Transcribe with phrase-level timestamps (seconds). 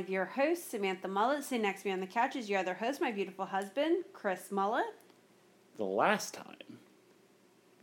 [0.00, 1.44] Of your hosts, Samantha Mullet.
[1.44, 4.50] Sitting next to me on the couch is your other host, my beautiful husband, Chris
[4.50, 4.86] Mullet.
[5.76, 6.78] the last time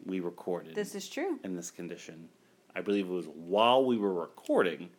[0.05, 1.39] we recorded This is true.
[1.43, 2.27] in this condition,
[2.75, 4.89] I believe it was while we were recording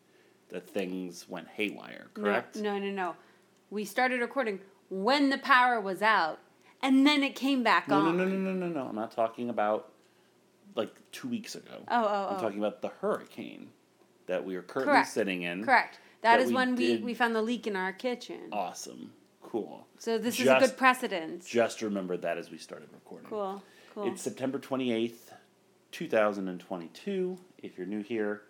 [0.48, 2.56] that things went haywire, correct?
[2.56, 3.16] No, no, no, no.
[3.70, 6.38] We started recording when the power was out,
[6.82, 8.16] and then it came back no, no, on.
[8.16, 8.88] no, no, no, no, no.
[8.88, 9.92] I'm not talking about
[10.74, 11.82] like two weeks ago.
[11.88, 12.40] Oh, oh, I'm oh.
[12.40, 13.68] talking about the hurricane
[14.26, 15.10] that we are currently Correct.
[15.10, 15.64] sitting in.
[15.64, 15.98] Correct.
[16.22, 18.40] That that is we when we, did- we found the leak in our kitchen.
[18.52, 19.12] Awesome.
[19.42, 19.86] Cool.
[19.98, 21.44] so this is a good precedent.
[21.46, 23.28] Just remembered that as we started recording.
[23.30, 23.62] Cool.
[23.94, 24.08] Cool.
[24.12, 25.32] It's September 28th,
[25.92, 27.38] 2022.
[27.62, 28.42] If you're new here,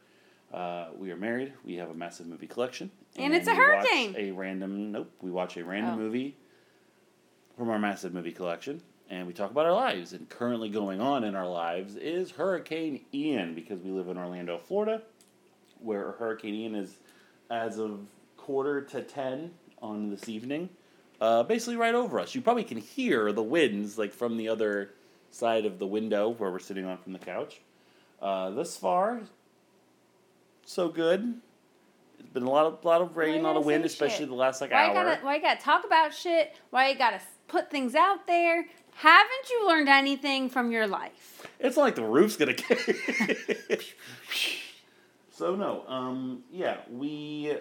[0.53, 1.53] uh, we are married.
[1.65, 2.91] We have a massive movie collection.
[3.17, 4.15] And it's a hurricane.
[4.19, 5.97] A random, nope, we watch a random Oh.
[5.99, 6.37] movie
[7.57, 8.81] from our massive movie collection.
[9.11, 10.13] And we talk about our lives.
[10.13, 14.59] And currently going on in our lives is Hurricane Ian because we live in Orlando,
[14.59, 15.03] Florida,
[15.79, 16.99] where Hurricane Ian is,
[17.51, 18.01] as of
[18.37, 20.69] quarter to 10 on this evening,
[21.21, 22.35] uh, basically right over us.
[22.35, 24.91] You probably can hear the winds like from the other
[25.31, 27.61] side of the window where we're sitting on from the couch.
[28.21, 29.21] Uh, thus far,
[30.65, 31.35] so good.
[32.19, 34.29] It's been a lot of lot of rain, a lot of wind, especially shit?
[34.29, 34.95] the last like why hour.
[34.95, 36.57] gotta why you gotta talk about shit?
[36.71, 38.67] Why you gotta put things out there?
[38.97, 41.47] Haven't you learned anything from your life?
[41.61, 42.55] It's like the roof's gonna.
[45.39, 47.57] so no, um, yeah, we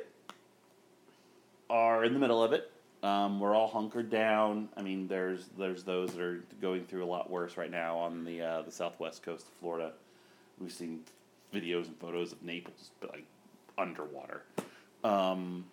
[1.69, 2.71] are in the middle of it.
[3.03, 4.69] Um, we're all hunkered down.
[4.75, 8.25] I mean, there's there's those that are going through a lot worse right now on
[8.25, 9.91] the uh, the southwest coast of Florida.
[10.59, 11.01] We've seen
[11.53, 13.25] videos and photos of Naples, but like
[13.77, 14.41] underwater.
[15.03, 15.65] Um,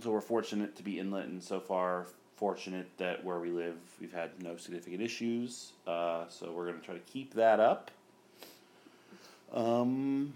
[0.00, 2.06] so we're fortunate to be inlet, and so far
[2.36, 5.72] fortunate that where we live, we've had no significant issues.
[5.88, 7.90] Uh, so we're gonna try to keep that up.
[9.52, 10.34] Um,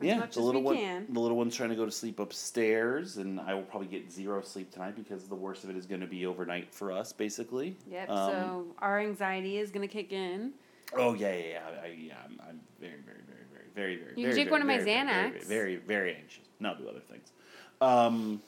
[0.00, 1.06] yeah, much the as little one, can.
[1.10, 4.42] the little one's trying to go to sleep upstairs, and I will probably get zero
[4.42, 7.76] sleep tonight because the worst of it is going to be overnight for us, basically.
[7.90, 8.10] Yep.
[8.10, 10.52] Um, so our anxiety is gonna kick in.
[10.94, 11.60] Oh yeah, yeah, yeah.
[11.82, 14.12] I, yeah I'm, I'm very, very, very, very, very, very.
[14.16, 16.44] You very, take very, one of my very, very, Very, very, very anxious.
[16.60, 17.32] No, do other things.
[17.80, 18.42] Um.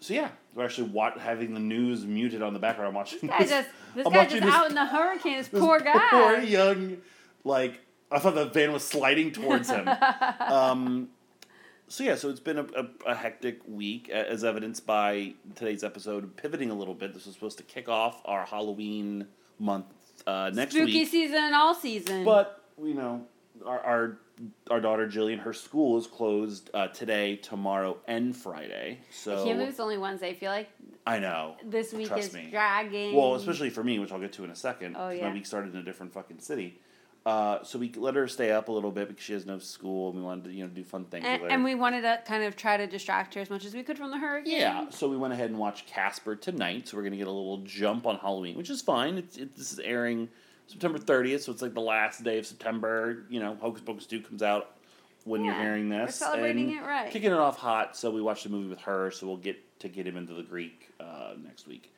[0.00, 2.88] So yeah, we're actually wa- having the news muted on the background.
[2.88, 3.18] I'm watching.
[3.20, 5.38] This guy this- just this I'm guy just this- out in the hurricane.
[5.38, 6.08] This poor guy.
[6.10, 6.98] Poor young,
[7.44, 7.80] like
[8.10, 9.88] I thought the van was sliding towards him.
[10.40, 11.08] um,
[11.88, 16.36] so yeah, so it's been a, a, a hectic week, as evidenced by today's episode.
[16.36, 19.26] Pivoting a little bit, this was supposed to kick off our Halloween
[19.58, 19.86] month
[20.26, 22.24] uh, next Spooky week, season, all season.
[22.24, 23.26] but you know,
[23.64, 24.18] our our,
[24.70, 28.98] our daughter Jillian, her school is closed uh, today, tomorrow, and Friday.
[29.10, 30.30] So I can't believe it's only Wednesday.
[30.30, 30.68] I feel like
[31.06, 32.48] I know this week Trust is me.
[32.50, 33.14] dragging.
[33.14, 34.96] Well, especially for me, which I'll get to in a second.
[34.98, 35.26] Oh, yeah.
[35.28, 36.80] My week started in a different fucking city.
[37.26, 40.08] Uh, so we let her stay up a little bit because she has no school,
[40.08, 41.54] and we wanted to you know do fun things and, with her.
[41.54, 43.98] and we wanted to kind of try to distract her as much as we could
[43.98, 44.58] from the hurricane.
[44.60, 46.88] yeah, so we went ahead and watched Casper tonight.
[46.88, 49.18] So we're gonna get a little jump on Halloween, which is fine.
[49.18, 50.28] It's it, this is airing
[50.68, 53.24] September thirtieth, so it's like the last day of September.
[53.28, 54.76] You know, Hocus Pocus two comes out
[55.24, 56.16] when you're Yeah, hearing we're this.
[56.16, 57.10] celebrating and it right.
[57.10, 59.10] Kicking it off hot, so we watched the movie with her.
[59.10, 61.92] So we'll get to get him into the Greek uh, next week.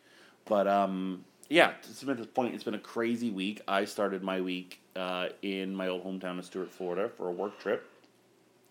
[0.47, 3.61] But um, yeah, to Samantha's point, it's been a crazy week.
[3.67, 7.59] I started my week uh, in my old hometown of Stuart, Florida, for a work
[7.59, 7.87] trip.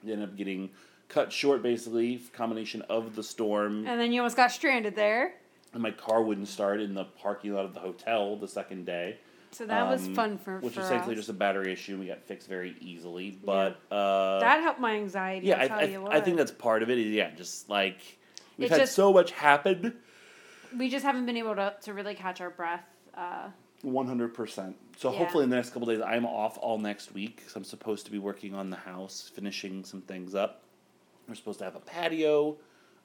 [0.04, 0.70] Ended up getting
[1.10, 5.34] cut short, basically, combination of the storm And then you almost got stranded there.
[5.74, 9.18] and my car wouldn't start in the parking lot of the hotel the second day.
[9.52, 11.20] So that was Um, fun for which for was thankfully us.
[11.22, 11.94] just a battery issue.
[11.94, 15.48] and We got fixed very easily, but uh, that helped my anxiety.
[15.48, 16.18] yeah, I, tell I.
[16.18, 16.98] I think that's part of it.
[17.00, 17.98] Is yeah, just like
[18.58, 19.98] we've It's had just- so much happen.
[20.78, 22.84] We just haven't been able to, to really catch our breath.
[23.16, 23.50] Uh,
[23.82, 24.76] One hundred percent.
[24.98, 25.20] So Yeah.
[25.20, 28.12] hopefully in the next couple days, I'm off all next week because I'm supposed to
[28.12, 30.62] be working on the house, finishing some things up.
[31.28, 32.58] We're supposed to have a patio,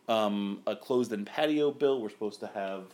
[0.08, 2.00] um, a closed-in patio built.
[2.02, 2.84] We're supposed to have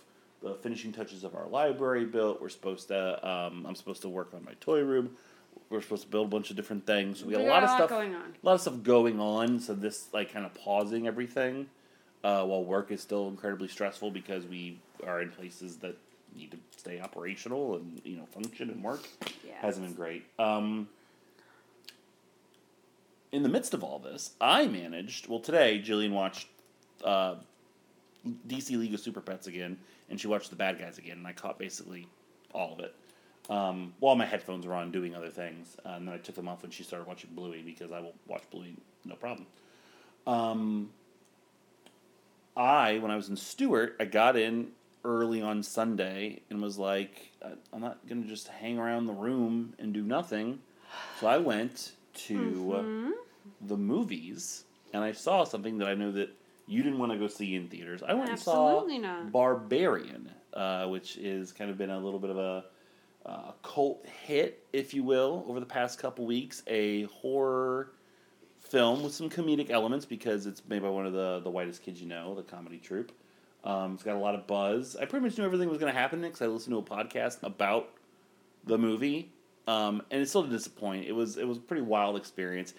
[0.42, 2.40] the finishing touches of our library built.
[2.40, 3.26] We're supposed to.
[3.28, 5.16] Um, I'm supposed to work on my toy room.
[5.68, 7.24] We're supposed to build a bunch of different things.
[7.24, 8.22] We got We a got lot of stuff going on.
[8.42, 9.60] A lot of stuff going on.
[9.60, 11.66] So this like kind of pausing everything,
[12.24, 15.96] uh, while work is still incredibly stressful because we are in places that
[16.36, 19.02] need to stay operational and you know function and work
[19.60, 20.24] hasn't been great.
[20.38, 20.88] Um,
[23.32, 25.28] in the midst of all this, I managed.
[25.28, 26.48] Well, today Jillian watched
[27.04, 27.36] uh,
[28.48, 29.78] DC League of Super Pets again,
[30.08, 32.06] and she watched The Bad Guys again, and I caught basically
[32.52, 32.94] all of it.
[33.48, 36.46] Um, while my headphones were on doing other things, uh, and then I took them
[36.46, 39.46] off when she started watching Bluey because I will watch Bluey no problem.
[40.26, 40.90] Um,
[42.60, 44.68] I, when I was in Stuart, I got in
[45.04, 49.14] early on Sunday and was like, "I- I'm not going to just hang around the
[49.14, 50.60] room and do nothing.
[51.20, 51.92] So I went
[52.26, 53.14] to
[53.62, 56.30] the movies and I saw something that I know that
[56.66, 58.02] you didn't want to go see in theaters.
[58.02, 59.32] I went Absolutely and saw not.
[59.32, 62.64] Barbarian, uh, which is kind of been a little bit of a
[63.24, 66.62] uh, cult hit, if you will, over the past couple weeks.
[66.66, 67.92] A horror
[68.70, 72.00] film with some comedic elements because it's made by one of the the whitest kids
[72.00, 73.12] you know, the comedy troupe.
[73.64, 74.96] Um, it's got a lot of buzz.
[74.96, 77.42] I pretty much knew everything was going to happen because I listened to a podcast
[77.42, 77.90] about
[78.64, 79.30] the movie,
[79.66, 81.06] um, and it still didn't disappoint.
[81.06, 82.72] It was it was a pretty wild experience.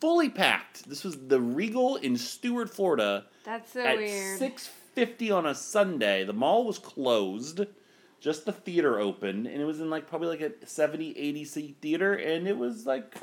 [0.00, 0.88] Fully packed.
[0.88, 4.38] This was the Regal in Stuart, Florida, That's so at weird.
[4.38, 6.24] six fifty on a Sunday.
[6.24, 7.62] The mall was closed.
[8.20, 11.76] Just the theater opened, and it was in like probably like a 70, 80 seat
[11.80, 13.14] theater, and it was like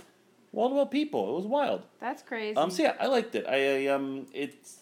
[0.55, 1.29] wall people.
[1.33, 1.83] It was wild.
[1.99, 2.55] That's crazy.
[2.55, 3.45] Um, so yeah, I liked it.
[3.47, 4.79] I, I um, it's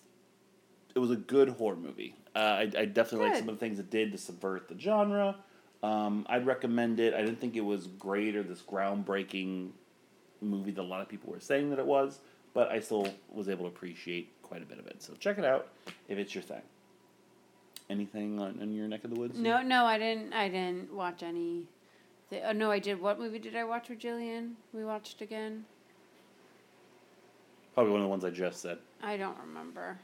[0.95, 2.15] it was a good horror movie.
[2.35, 5.35] Uh, I, I definitely like some of the things it did to subvert the genre.
[5.81, 7.13] Um, I'd recommend it.
[7.13, 9.71] I didn't think it was great or this groundbreaking
[10.41, 12.19] movie that a lot of people were saying that it was,
[12.53, 15.01] but I still was able to appreciate quite a bit of it.
[15.03, 15.67] So check it out
[16.07, 16.61] if it's your thing.
[17.89, 19.37] Anything on, in your neck of the woods?
[19.37, 20.33] No, no, I didn't.
[20.33, 21.67] I didn't watch any.
[22.29, 23.01] Th- oh no, I did.
[23.01, 24.53] What movie did I watch with Jillian?
[24.73, 25.65] We watched again.
[27.73, 28.77] Probably one of the ones I just said.
[29.01, 29.97] I don't remember.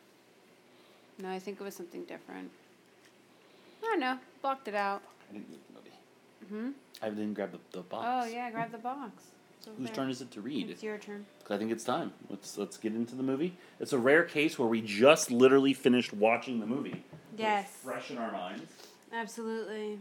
[1.21, 2.49] No, I think it was something different.
[3.83, 4.17] I don't know.
[4.41, 5.01] Blocked it out.
[5.29, 6.65] I didn't read the movie.
[6.65, 6.71] Hmm?
[7.01, 8.05] I didn't grab the, the box.
[8.07, 9.23] Oh yeah, grab the box.
[9.77, 9.95] Whose there.
[9.95, 10.69] turn is it to read?
[10.69, 11.25] It's your turn.
[11.49, 12.13] I think it's time.
[12.29, 13.55] Let's let's get into the movie.
[13.79, 17.03] It's a rare case where we just literally finished watching the movie.
[17.33, 17.69] It's Yes.
[17.83, 18.71] fresh in our minds.
[19.13, 19.99] Absolutely.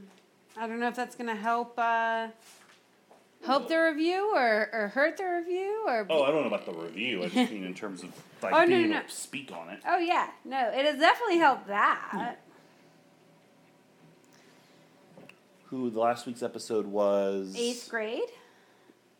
[0.59, 1.79] I don't know if that's gonna help.
[1.79, 2.29] Uh,
[3.45, 6.07] help the review or, or hurt the review or.
[6.11, 7.23] Oh, I don't know about the review.
[7.23, 8.11] I just mean in terms of
[8.43, 9.03] like Oh, no, being no, able no.
[9.03, 9.81] to speak on it.
[9.87, 12.37] Oh yeah, no, it has definitely helped that.
[15.67, 17.55] Who the last week's episode was?
[17.57, 18.23] Eighth grade.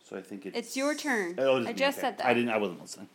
[0.03, 0.57] So I think it's.
[0.57, 1.35] It's your turn.
[1.37, 2.07] Oh, it is I just okay.
[2.07, 2.25] said that.
[2.25, 2.49] I didn't.
[2.49, 3.09] I wasn't listening.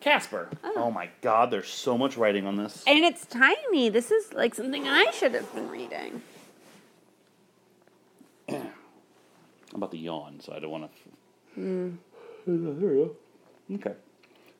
[0.00, 0.48] Casper.
[0.64, 0.90] Oh.
[0.90, 1.50] my God!
[1.50, 2.82] There's so much writing on this.
[2.86, 3.90] And it's tiny.
[3.90, 6.22] This is like something I should have been reading.
[8.48, 8.70] I'm
[9.74, 11.10] about to yawn, so I don't want to.
[12.46, 13.16] There we go.
[13.74, 13.94] Okay.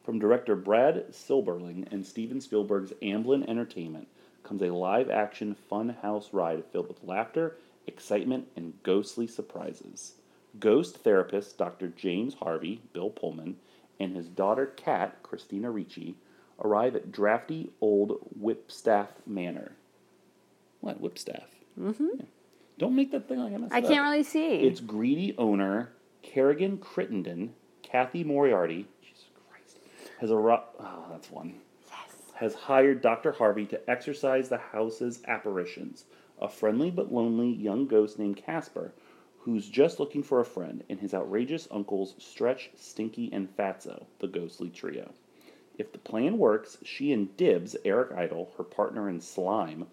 [0.04, 4.08] From director Brad Silberling and Steven Spielberg's Amblin Entertainment
[4.42, 10.14] comes a live action fun house ride filled with laughter, excitement, and ghostly surprises.
[10.58, 11.88] Ghost therapist Dr.
[11.88, 13.56] James Harvey, Bill Pullman,
[14.00, 16.16] and his daughter Kat, Christina Ricci,
[16.62, 19.72] arrive at drafty old Whipstaff Manor.
[20.80, 21.48] What, Whipstaff?
[21.78, 22.24] Mm-hmm.
[22.80, 24.54] Don't make that thing like I messed I can't really see.
[24.62, 29.80] Its greedy owner, Carrigan Crittenden, Cathy Moriarty, Jesus Christ,
[30.18, 31.56] has a ro- oh, that's one.
[31.86, 32.32] Yes.
[32.36, 33.32] Has hired Dr.
[33.32, 36.06] Harvey to exorcise the house's apparitions.
[36.40, 38.94] A friendly but lonely young ghost named Casper,
[39.40, 44.26] who's just looking for a friend, and his outrageous uncles Stretch, Stinky, and Fatso, the
[44.26, 45.12] ghostly trio.
[45.76, 49.86] If the plan works, she and Dibs, Eric Idle, her partner in slime,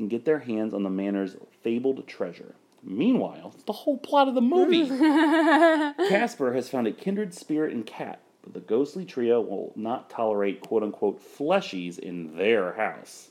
[0.00, 2.54] can get their hands on the manor's fabled treasure.
[2.82, 4.88] Meanwhile, it's the whole plot of the movie.
[6.08, 10.62] Casper has found a kindred spirit in Kat, but the ghostly trio will not tolerate
[10.62, 13.28] quote unquote fleshies in their house.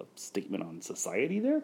[0.00, 1.62] A statement on society there?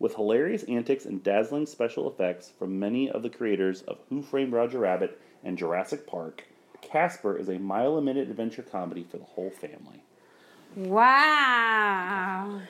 [0.00, 4.52] With hilarious antics and dazzling special effects from many of the creators of Who Framed
[4.52, 6.44] Roger Rabbit and Jurassic Park,
[6.82, 10.02] Casper is a mile a minute adventure comedy for the whole family.
[10.74, 12.60] wow.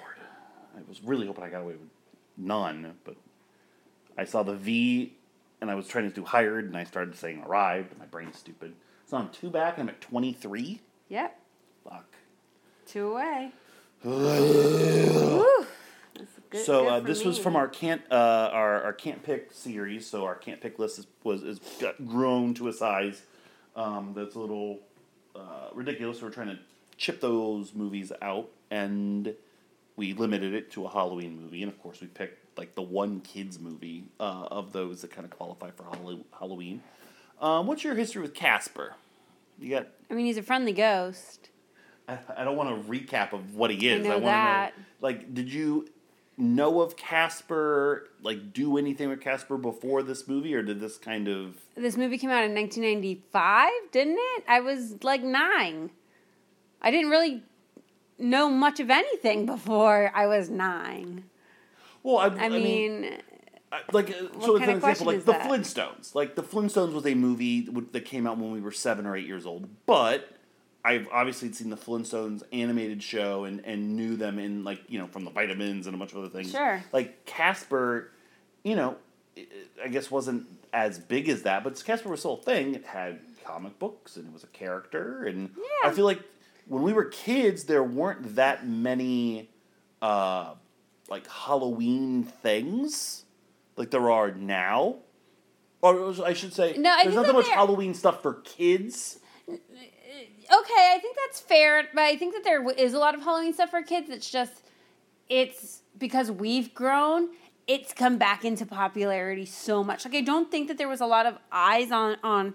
[1.00, 1.88] Was really hoping I got away with
[2.36, 3.16] none, but
[4.16, 5.12] I saw the V
[5.60, 8.38] and I was trying to do hired and I started saying arrived and my brain's
[8.38, 8.74] stupid.
[9.06, 10.80] So I'm two back and I'm at 23.
[11.08, 11.40] Yep.
[11.84, 12.14] Fuck.
[12.86, 13.52] Two away.
[16.50, 20.06] Good- so good uh, this was from our can't uh, our our can't pick series.
[20.06, 23.22] So our can't pick list is, was is got grown to a size
[23.74, 24.80] um, that's a little
[25.34, 26.20] uh, ridiculous.
[26.20, 26.58] So we're trying to
[26.96, 29.34] chip those movies out, and
[29.96, 33.20] we limited it to a Halloween movie, and of course we picked like the one
[33.20, 36.82] kids movie uh, of those that kind of qualify for Hallow- Halloween.
[37.40, 38.94] Um, what's your history with Casper?
[39.58, 39.88] You got.
[40.10, 41.50] I mean, he's a friendly ghost.
[42.08, 44.04] I, I don't want a recap of what he is.
[44.04, 44.72] know want that.
[44.74, 44.86] to know.
[45.00, 45.88] Like, did you
[46.38, 48.08] know of Casper?
[48.22, 51.56] Like, do anything with Casper before this movie, or did this kind of?
[51.74, 54.44] This movie came out in 1995, didn't it?
[54.48, 55.90] I was like nine.
[56.80, 57.42] I didn't really
[58.18, 61.24] know much of anything before I was nine.
[62.02, 63.18] Well, I, I, mean,
[63.72, 65.48] I- like uh, so of an example, like the that?
[65.50, 66.14] Flintstones.
[66.14, 69.26] Like the Flintstones was a movie that came out when we were seven or eight
[69.26, 70.30] years old, but
[70.84, 75.08] I've obviously seen the Flintstones animated show and and knew them in like you know
[75.08, 76.52] from the vitamins and a bunch of other things.
[76.52, 76.82] Sure.
[76.92, 78.12] Like Casper,
[78.62, 78.96] you know,
[79.36, 79.46] i-
[79.84, 82.74] I guess wasn't as big as that, but Casper was still a thing.
[82.76, 85.88] It had comic books and it was a character, and Yeah.
[85.88, 86.20] I feel like
[86.66, 89.50] when we were kids, there weren't that many.
[90.02, 90.54] Uh,
[91.08, 93.24] like Halloween things
[93.76, 94.96] like there are now.
[95.82, 99.18] Or I should say, No, I there's not that much Halloween stuff for kids.
[99.48, 99.58] okay,
[100.50, 103.70] I think that's fair, but I think that there is a lot of Halloween stuff
[103.70, 104.08] for kids.
[104.10, 104.62] It's just,
[105.28, 107.28] it's because we've grown.
[107.66, 110.04] It's come back into popularity so much.
[110.04, 112.54] Like I don't think that there was a lot of eyes on on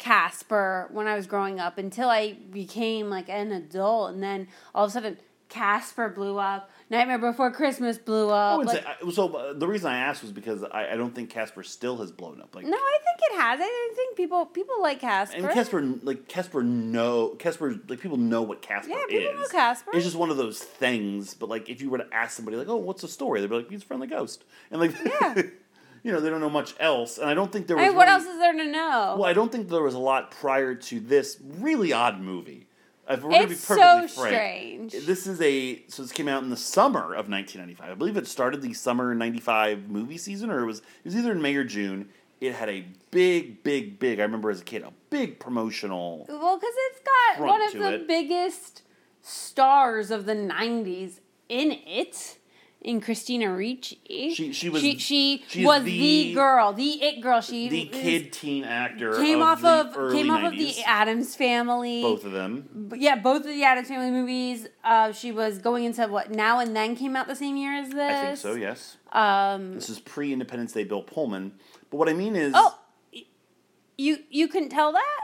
[0.00, 4.84] Casper when I was growing up until I became like an adult, and then all
[4.86, 6.70] of a sudden Casper blew up.
[6.90, 8.64] Nightmare Before Christmas blew up.
[8.64, 11.30] Like, say, I- so uh, the reason I asked was because I, I don't think
[11.30, 12.54] Casper still has blown up.
[12.56, 13.60] Like, no, I think it has.
[13.62, 15.36] I think people people like Casper.
[15.36, 19.22] and Casper, like Casper, know Casper, like people know what Casper Yeah, is.
[19.24, 19.90] people know Casper.
[19.94, 21.34] It's just one of those things.
[21.34, 23.56] But like, if you were to ask somebody, like, "Oh, what's the story?" They'd be
[23.56, 25.42] like, "He's a friendly ghost," and like, Yeah.
[26.02, 27.18] you know, they don't know much else.
[27.18, 27.86] And I don't think there was.
[27.86, 29.16] I what really- else is there to know?
[29.18, 32.66] Well, I don't think there was a lot prior to this really odd movie.
[33.08, 34.34] If we're gonna be It's perfectly so frank,
[34.92, 35.06] strange.
[35.06, 37.90] This is a so this came out in the summer of 1995.
[37.90, 41.32] I believe it started the summer '95 movie season, or it was it was either
[41.32, 42.08] in May or June.
[42.40, 44.20] It had a big, big, big.
[44.20, 46.24] I remember as a kid, a big promotional.
[46.28, 47.00] Well, because it's
[47.36, 48.06] got one of the it.
[48.06, 48.82] biggest
[49.22, 52.38] stars of the '90s in it,
[52.82, 53.98] in Christina Ricci.
[54.34, 55.98] She- she was- she, she she was the-
[56.30, 57.40] the, girl, the it girl.
[57.42, 59.64] She The kid teen actor came of off
[59.96, 62.00] of came off of the Addams Family.
[62.02, 62.90] both of them.
[62.96, 64.66] Yeah, both of the Addams Family movies.
[64.82, 67.90] Uh, she was going into what Now and Then came out the same year as
[67.90, 67.98] this.
[68.16, 68.54] I think so.
[68.54, 68.96] Yes.
[69.12, 70.84] Um, This is pre Independence Day.
[70.84, 71.52] Bill Pullman.
[71.90, 72.78] But what I mean is, oh,
[73.98, 75.20] you you couldn't tell that?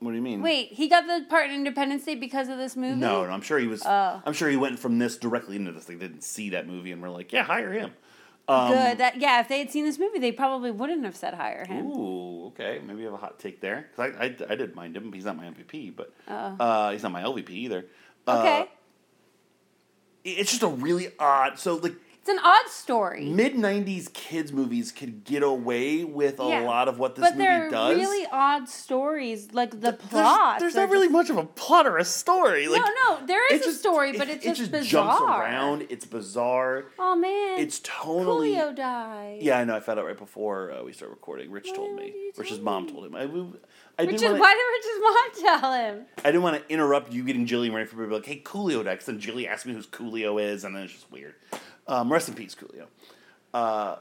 [0.00, 0.42] What do you mean?
[0.42, 2.96] Wait, he got the part in Independence Day because of this movie?
[3.00, 3.82] No, no, I'm sure he was.
[3.86, 4.22] Oh.
[4.26, 5.84] I'm sure he went from this directly into this.
[5.84, 7.92] They didn't see that movie and were like, "Yeah, hire him."
[8.48, 8.98] Um, Good.
[8.98, 9.40] That yeah.
[9.40, 11.86] If they had seen this movie, they probably wouldn't have said hire him.
[11.86, 12.80] Ooh, okay.
[12.84, 13.88] Maybe you have a hot take there.
[13.94, 15.12] 'Cause I, I, I did mind him.
[15.12, 16.32] He's not my MVP, but Oh.
[16.58, 17.86] uh, he's not my LVP either.
[18.26, 18.68] Uh, Okay.
[20.24, 21.58] it's just a really odd.
[21.58, 21.94] So like
[22.30, 23.26] an odd story.
[23.26, 26.60] mid '90s kids movies could get away with a Yeah.
[26.60, 27.96] lot of what this but movie they're does.
[27.98, 29.52] really odd stories.
[29.52, 30.60] Like the There's- plot.
[30.60, 32.68] There's, they're not really just- much of a plot or a story.
[32.68, 33.26] Like, no, no.
[33.26, 35.18] There is a story, but it- it's it just, bizarre.
[35.18, 35.86] jumps around.
[35.90, 36.86] It's bizarre.
[36.98, 37.58] Oh man.
[37.60, 38.52] It's totally.
[38.54, 39.38] Coolio died.
[39.42, 39.76] Yeah, I know.
[39.76, 41.50] I found out right before uh, we started recording.
[41.50, 42.14] Rich Why told me.
[42.36, 43.14] Rich's mom told him.
[43.16, 43.22] I,
[43.98, 46.06] I didn't is want why did Rich's mom tell him?
[46.24, 48.40] I didn't want to interrupt you getting Jillian ready for me to be like, hey,
[48.42, 49.00] Coolio died.
[49.02, 51.34] then Jilly asked me who Coolio is, and then it's just weird.
[51.90, 52.86] Um, rest in peace, Coolio.
[53.52, 53.96] Uh,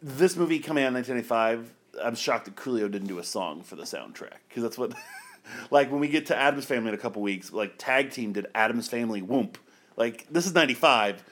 [0.00, 3.74] this movie coming out in 1995, I'm shocked that Coolio didn't do a song for
[3.74, 4.38] the soundtrack.
[4.48, 4.94] Because that's what,
[5.70, 8.46] like, when we get to Addams Family in a couple weeks, like, Tag Team did
[8.54, 9.56] Addams Family Whoomp.
[9.96, 11.24] Like, this is 95.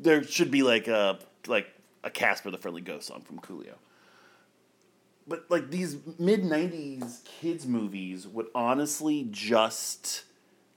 [0.00, 1.68] There should be, like, a, like,
[2.02, 3.74] a Casper the Friendly Ghost song from Coolio
[5.26, 10.24] but like these mid 90s kids movies would honestly just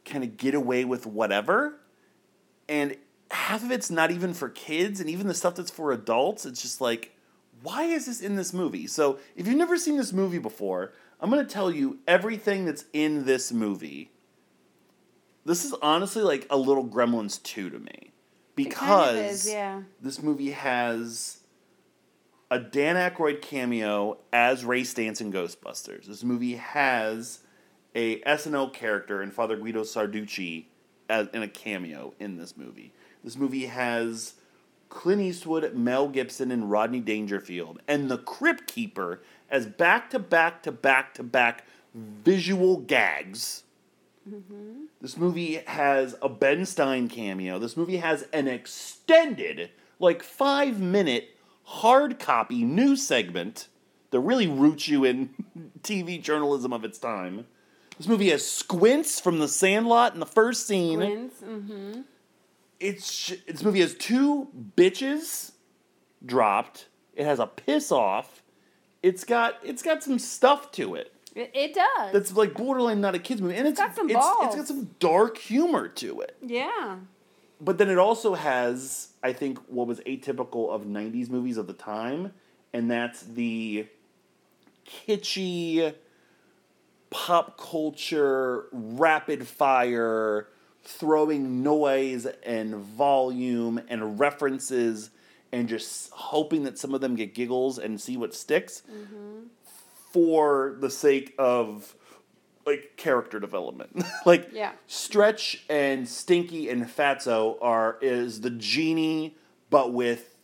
[0.06, 1.76] kind of get away with whatever
[2.70, 2.96] and
[3.32, 6.62] half of it's not even for kids and even the stuff that's for adults it's
[6.62, 7.16] just like
[7.62, 11.30] why is this in this movie so if you've never seen this movie before i'm
[11.30, 14.12] going to tell you everything that's in this movie
[15.46, 18.12] this is honestly like a little gremlins 2 to me
[18.56, 19.82] because kind of is, yeah.
[20.02, 21.40] this movie has
[22.50, 26.06] a Dan Aykroyd cameo as Ray Stantz in Ghostbusters.
[26.06, 27.40] This movie has
[27.94, 30.66] a SNL character in Father Guido Sarducci
[31.10, 32.94] as in a cameo in this movie.
[33.28, 34.36] This movie has
[34.88, 39.20] Clint Eastwood, Mel Gibson, and Rodney Dangerfield, and the Crypt Keeper
[39.50, 43.64] as back to back to back to back visual gags.
[45.02, 47.60] This movie has a Ben Stein cameo.
[47.60, 53.68] This movie has an extended, like five minute, hard copy news segment
[54.12, 55.32] that really roots you in
[55.84, 57.46] TV journalism of its time.
[57.98, 61.00] This movie has Squints from The Sandlot in the first scene.
[61.00, 61.34] Twins.
[61.44, 62.02] Mm-hmm.
[62.80, 65.52] It's this movie has two bitches
[66.26, 66.88] dropped.
[67.16, 68.44] It has a piss off.
[69.04, 71.14] It's got it's got some stuff to it.
[71.36, 72.14] It, it does.
[72.14, 74.56] That's like borderline not a kids movie, and it's got some it's, it's balls.
[74.56, 76.36] got some dark humor to it.
[76.46, 76.98] yeah.
[77.60, 81.74] But then it also has, I think, what was atypical of '90s movies of the
[81.74, 82.34] time,
[82.72, 83.88] and that's the
[84.86, 85.96] kitschy
[87.10, 90.48] pop culture, rapid fire,
[90.88, 95.10] throwing noise and volume and references,
[95.52, 99.48] and just hoping that some of them get giggles and see what sticks mm-hmm.
[100.12, 101.94] for the sake of
[102.66, 104.04] like character development.
[104.26, 104.72] like Yeah.
[104.88, 109.36] Stretch and Stinky and Fatso are is the genie
[109.70, 110.38] but with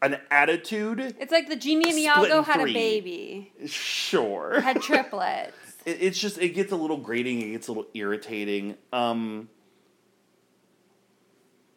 [0.00, 1.16] an attitude.
[1.18, 2.70] It's like the genie and Iago had three.
[2.70, 4.60] a baby, Sure.
[4.60, 5.56] had triplets.
[5.88, 8.76] It, it's just it gets a little grating, it gets a little irritating.
[8.92, 9.48] Um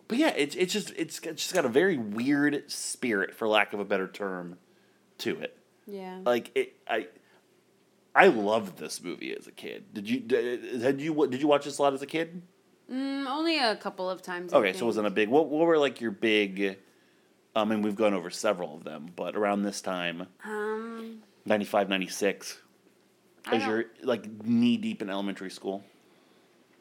[0.07, 3.71] but yeah, it's it's just it's got- just got a very weird spirit, for lack
[3.73, 4.57] of a better term,
[5.19, 5.57] to it.
[5.87, 6.19] yeah.
[6.25, 7.07] Like it, I,
[8.13, 9.93] I loved this movie as a kid.
[9.93, 10.19] Did you?
[10.19, 11.27] Did, had you?
[11.27, 12.41] Did you watch this a lot as a kid?
[12.91, 14.51] Mm, only a couple of times.
[14.53, 15.29] Okay, so it wasn't a big.
[15.29, 16.77] What What were like your big?
[17.55, 22.57] Um, and we've gone over several of them, but around this time, Um, 95, 96,
[22.57, 22.70] I
[23.47, 25.83] as you're like knee deep in elementary school.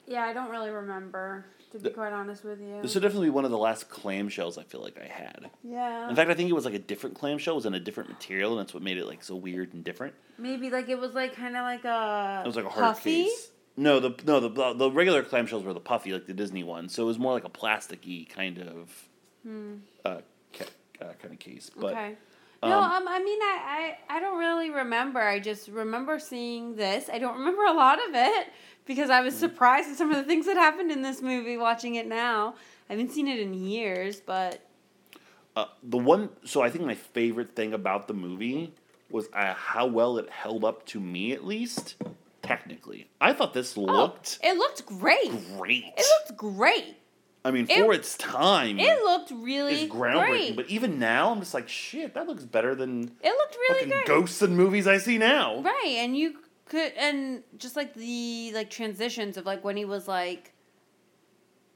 [0.07, 1.47] yeah, I don't really remember.
[1.73, 2.83] To be The- quite honest with you.
[2.83, 5.51] This would definitely be one of the last clamshells I feel like I had.
[5.63, 6.09] yeah.
[6.11, 7.55] In fact, I think it was like a different clamshell.
[7.55, 9.85] It was in a different material, and that's what made it like so weird and
[9.85, 10.15] different.
[10.37, 12.43] Maybe like it was like kind of like a.
[12.45, 13.25] It was like a hard puffy.
[13.27, 13.53] case.
[13.77, 16.93] No, the no the the regular clamshells were the puffy like the Disney ones.
[16.93, 19.09] So it was more like a plasticky kind of
[20.05, 20.65] uh, ca-
[21.01, 21.71] uh, kind of case.
[21.75, 22.13] But Hmm.
[22.63, 22.71] Okay.
[22.71, 25.21] No, um, um, I mean, I, I, I don't really remember.
[25.21, 27.09] I just remember seeing this.
[27.13, 28.49] I don't remember a lot of it
[28.87, 31.95] because I was surprised at some of the things that happened in this movie watching
[31.95, 32.55] it now.
[32.89, 34.67] I haven't seen it in years, but
[35.57, 38.73] uh, the one, so I think my favorite thing about the movie
[39.11, 41.97] was uh, how well it held up to me, at least
[42.43, 43.09] technically.
[43.21, 45.31] I thought this looked oh, it looked great.
[45.57, 45.85] great.
[45.97, 46.97] It looked great.
[47.45, 50.29] I mean, it- for its time, It looked really it's groundbreaking.
[50.29, 50.57] great.
[50.57, 54.07] But even now, I'm just like, shit, that looks better than it looked really good.
[54.07, 55.61] ghosts and movies I see now.
[55.63, 60.07] Right, and you could and just like the like transitions of like when he was
[60.07, 60.53] like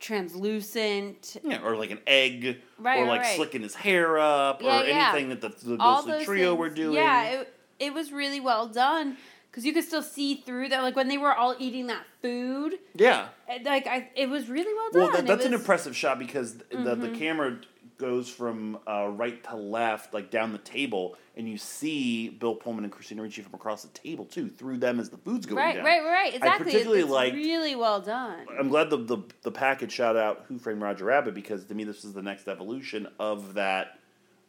[0.01, 3.37] translucent, Yeah, or like an egg, Right, or like right.
[3.37, 5.11] slicking his hair up, Yeah, or yeah.
[5.13, 6.59] anything that the, the ghostly trio things.
[6.59, 6.97] were doing.
[6.97, 9.17] Yeah, it, it was really well done
[9.55, 10.83] because you could still see through that.
[10.83, 13.29] Like when they were all eating that food, yeah.
[13.49, 15.13] it- like I, it was really well Well, done.
[15.13, 17.19] that, It that's an impressive shot because th- the, the Mhm.
[17.19, 17.59] camera
[17.97, 22.83] goes from uh, right to left, like down the table, and you see Bill Pullman
[22.83, 25.77] and Christina Ricci from across the table too, through them as the food's going Right,
[25.77, 25.85] down.
[25.85, 26.11] right, right.
[26.11, 26.35] right.
[26.35, 26.49] Exactly.
[26.67, 28.45] I particularly it's liked- really well done.
[28.59, 31.85] I'm glad the, the the package shout out Who Framed Roger Rabbit because to me
[31.85, 34.01] this is the next evolution of that,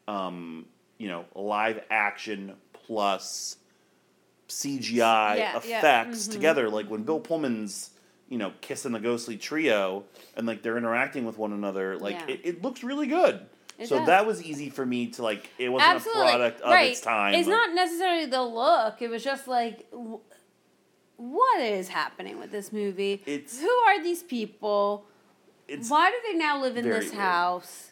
[0.08, 0.66] um,
[0.98, 3.58] you know, live action plus
[4.48, 6.32] CGI Yeah, yeah, effects mhm.
[6.32, 6.70] together.
[6.70, 7.92] Like when Bill Pullman's
[8.30, 10.04] you know kissing the ghostly trio
[10.36, 12.28] and like they're interacting with one another, like Yeah.
[12.36, 13.46] it, it looks really good.
[13.78, 14.08] It so does.
[14.08, 15.50] that was easy for me to like.
[15.58, 16.22] It wasn't Absolutely.
[16.24, 16.92] a product of right.
[16.92, 17.34] its time.
[17.34, 19.02] It's not necessarily the look.
[19.02, 19.86] It was just like,
[21.18, 23.22] what is happening with this movie?
[23.26, 25.06] It's- Who are these people?
[25.68, 27.16] It's Why do they now live in this weird.
[27.16, 27.92] house?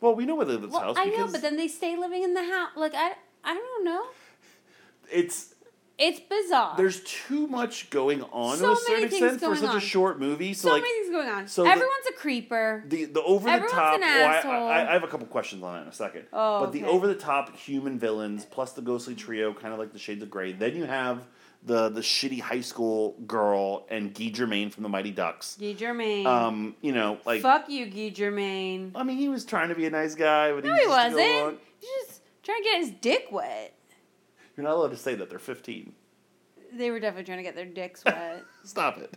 [0.00, 1.68] well, we know where they live in this Well, house I know, but then they
[1.68, 2.70] stay living in the house.
[2.74, 3.12] Like I,
[3.44, 4.04] I don't know.
[5.10, 5.51] it's
[6.04, 6.74] It's bizarre.
[6.76, 9.76] there's too much going on So to a certain extent for such on.
[9.76, 10.52] a short movie.
[10.52, 11.46] So, so like many things going on.
[11.48, 12.84] so the- Everyone's a creeper.
[12.88, 13.94] the the over the top.
[13.94, 14.52] an well, I- asshole.
[14.68, 16.24] I, I have a couple questions on that in a second.
[16.32, 19.92] Oh, but the over the top human villains plus the ghostly trio, kind of like
[19.92, 20.52] the Shades of Grey.
[20.52, 21.20] Then you have
[21.64, 25.56] the the shitty high school girl and Guy Germaine from the Mighty Ducks.
[25.60, 26.26] Guy Germaine.
[26.26, 28.90] Um, you know, like Fuck you, Guy Germaine.
[28.96, 31.12] I mean, he was trying to be a nice guy, but No, he, he was
[31.12, 31.60] wasn't.
[31.78, 33.74] He's just trying to get his dick wet.
[34.56, 35.30] You're not allowed to say that.
[35.30, 35.92] They're 15.
[36.74, 38.44] They were definitely trying to get their dicks wet.
[38.64, 39.14] Stop it.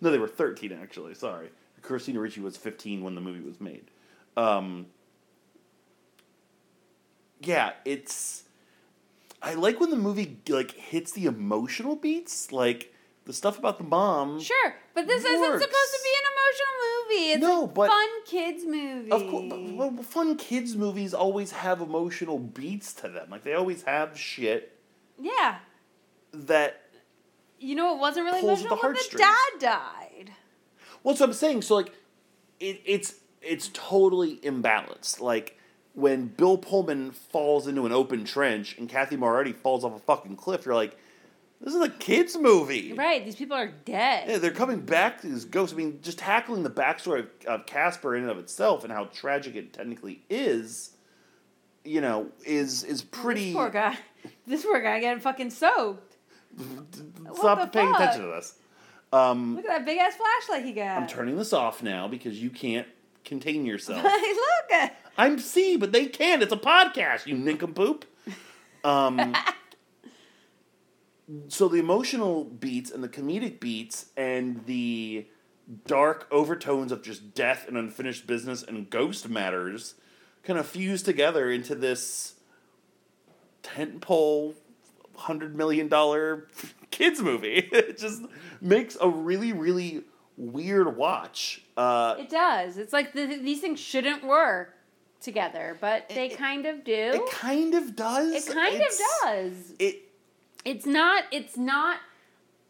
[0.00, 1.14] No, they were 13 actually.
[1.14, 1.50] Sorry.
[1.82, 3.90] Christina Ricci was 15 when the movie was made.
[4.36, 4.86] Um,
[7.40, 8.44] yeah, it's.
[9.42, 12.92] I like when the movie like hits the emotional beats, like
[13.24, 14.40] the stuff about the mom.
[14.40, 16.24] Sure, but this isn't supposed to be an
[16.58, 17.32] emotional movie.
[17.32, 19.10] It's No, a but- fun kids movie.
[19.10, 19.52] Of course,
[19.96, 23.28] but, fun kids movies always have emotional beats to them.
[23.30, 24.78] Like they always have shit
[25.20, 25.58] yeah.
[26.32, 26.82] that
[27.58, 30.32] You know, it wasn't really emotional the when the dad died.
[31.02, 31.62] Well, that's what I'm saying.
[31.62, 31.92] So like,
[32.60, 35.20] it, it's it's totally imbalanced.
[35.20, 35.58] Like
[35.94, 40.36] when Bill Pullman falls into an open trench and Cathy Moretti falls off a fucking
[40.36, 40.96] cliff, you're like,
[41.66, 42.92] This is a kids movie.
[42.92, 43.24] Right.
[43.24, 44.28] These people are dead.
[44.28, 45.74] Yeah, they're coming back to these ghosts.
[45.74, 49.06] I mean, just tackling the backstory of, of Casper in and of itself and how
[49.06, 50.92] tragic it technically is,
[51.84, 53.46] you know, is is pretty.
[53.46, 53.98] This poor guy.
[54.46, 56.14] This poor guy getting fucking soaked.
[57.34, 58.00] Stop the paying fuck?
[58.00, 58.54] attention to this.
[59.12, 61.02] Um, Look at that big ass flashlight he got.
[61.02, 62.86] I'm turning this off now because you can't
[63.24, 64.04] contain yourself.
[64.04, 64.96] Look at.
[65.18, 66.44] I'm C, but they can't.
[66.44, 68.04] It's a podcast, you nincompoop.
[68.84, 69.34] Um,
[71.48, 75.26] so the emotional beats and the comedic beats and the
[75.86, 79.94] dark overtones of just death and unfinished business and ghost matters
[80.44, 82.34] kind of fuse together into this
[83.62, 84.54] tentpole
[85.16, 86.46] hundred million dollar
[86.90, 87.68] kids movie.
[87.72, 88.22] It just
[88.60, 90.04] makes a really, really
[90.36, 91.62] weird watch.
[91.76, 92.76] Uh, It does.
[92.78, 94.74] It's like the, these things shouldn't work
[95.20, 96.92] together, but they It- kind of do.
[97.14, 98.46] it kind of does.
[98.46, 99.72] It kind It's- of does.
[99.78, 100.05] It
[100.66, 101.24] It's not.
[101.30, 101.98] It's not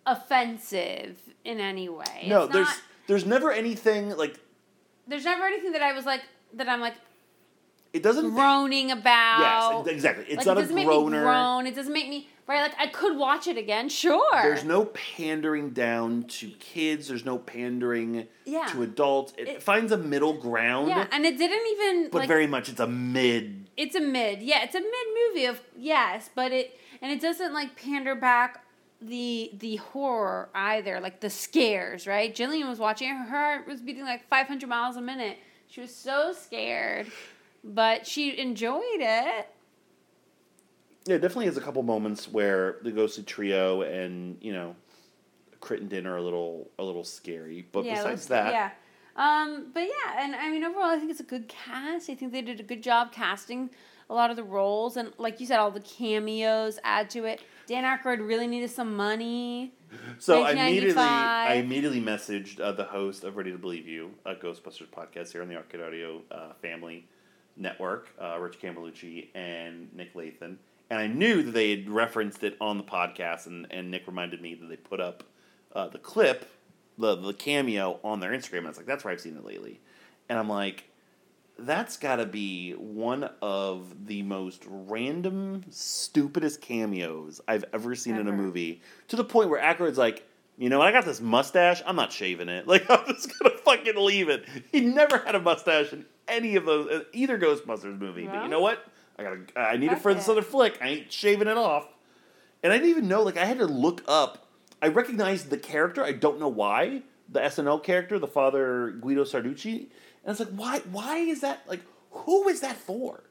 [0.07, 2.27] offensive in any way.
[2.27, 4.39] no, It's there's not- there's never anything like
[5.07, 6.23] there's never anything that I was like
[6.55, 6.95] that I'm like
[7.93, 8.31] it doesn't.
[8.35, 9.85] groaning about.
[9.87, 10.25] Yes, exactly.
[10.29, 11.67] It's like, not it doesn't make me groan.
[11.67, 12.61] It doesn't make me right.
[12.61, 13.89] Like I could watch it again.
[13.89, 14.43] Sure.
[14.43, 17.09] There's no pandering down to kids.
[17.09, 18.67] There's no pandering Yeah.
[18.67, 19.33] to adults.
[19.39, 22.69] It, It- finds a middle ground, Yeah, and it didn't even but like very much
[22.69, 23.69] it's a mid.
[23.77, 24.43] it's a mid.
[24.43, 28.65] Yeah, it's a mid movie of yes, but it and it doesn't like pander back
[29.01, 32.35] the the horror either, like the scares, right?
[32.35, 35.39] Jillian was watching her heart was beating like 500 miles a minute.
[35.69, 37.07] She was so scared,
[37.63, 39.49] but she enjoyed it.
[41.07, 44.75] Yeah, it definitely has a couple moments where the ghostly trio and you know,
[45.61, 47.67] Crittenden are a little a little scary.
[47.73, 48.71] But yeah, besides let's- that, yeah.
[49.17, 52.11] Um, but yeah, and I mean overall, I think it's a good cast.
[52.11, 53.71] I think they did a good job casting
[54.09, 57.42] a lot of the roles, and like you said, all the cameos add to it.
[57.66, 59.73] Dan Aykroyd really needed some money.
[60.19, 64.35] So I immediately, I immediately messaged uh, the host of Ready to Believe You, a
[64.35, 67.07] Ghostbusters podcast here on the Arcade Audio uh, family
[67.57, 70.57] network, uh, Rich Camelucci and Nick Lathan,
[70.90, 74.40] and I knew that they had referenced it on the podcast, and, and Nick reminded
[74.40, 75.25] me that they put up
[75.75, 76.49] uh, the clip,
[76.99, 78.59] the the cameo on their Instagram.
[78.59, 79.81] And I was like, that's where I've seen it lately,
[80.29, 80.85] and I'm like,
[81.59, 88.29] that's got to be one of the most random, stupidest cameos I've ever seen in
[88.29, 88.83] a movie.
[89.09, 90.27] To the point where Aykroyd's like,
[90.59, 90.88] you know, what?
[90.88, 91.83] I got this mustache.
[91.87, 92.66] I'm not shaving it.
[92.69, 94.45] Like, I'm just gonna fucking leave it.
[94.73, 98.27] He never had a mustache in any of those, uh, either Ghostbusters movie.
[98.27, 98.85] But you know what?
[99.19, 99.40] I gotta.
[99.57, 100.79] I need it for this other flick.
[100.83, 101.87] I ain't shaving it off.
[102.62, 103.23] And I didn't even know.
[103.23, 104.47] Like, I had to look up.
[104.83, 106.03] I recognized the character.
[106.03, 107.03] I don't know why.
[107.29, 109.89] The SNL character, the father Guido Sarducci,
[110.25, 110.81] and it's like, why?
[110.91, 111.62] Why is that?
[111.67, 113.25] Like, who is that for?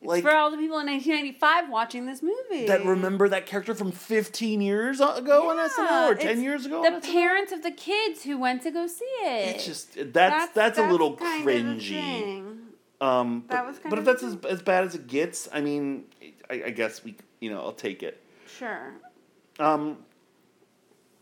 [0.00, 3.90] Like for all the people in 1995 watching this movie that remember that character from
[3.90, 6.82] 15 years ago on SNL or 10 years ago.
[6.82, 9.56] The parents of the kids who went to go see it.
[9.56, 12.58] It's just that's that's, a little kind of the cringy.
[13.00, 15.60] Um, That but, was kind but if that's as, as bad as it gets, I
[15.60, 16.04] mean,
[16.48, 18.22] I, I guess we, you know, I'll take it.
[18.46, 18.92] Sure.
[19.58, 19.98] Um,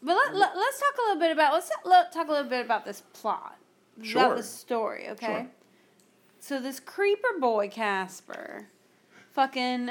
[0.03, 2.65] But let, let, us talk a little bit about let's let, talk a little bit
[2.65, 3.57] about this plot,
[4.03, 4.25] Sure.
[4.25, 5.27] about the story, okay?
[5.27, 5.47] Sure.
[6.39, 8.67] So this creeper boy Casper,
[9.33, 9.91] fucking,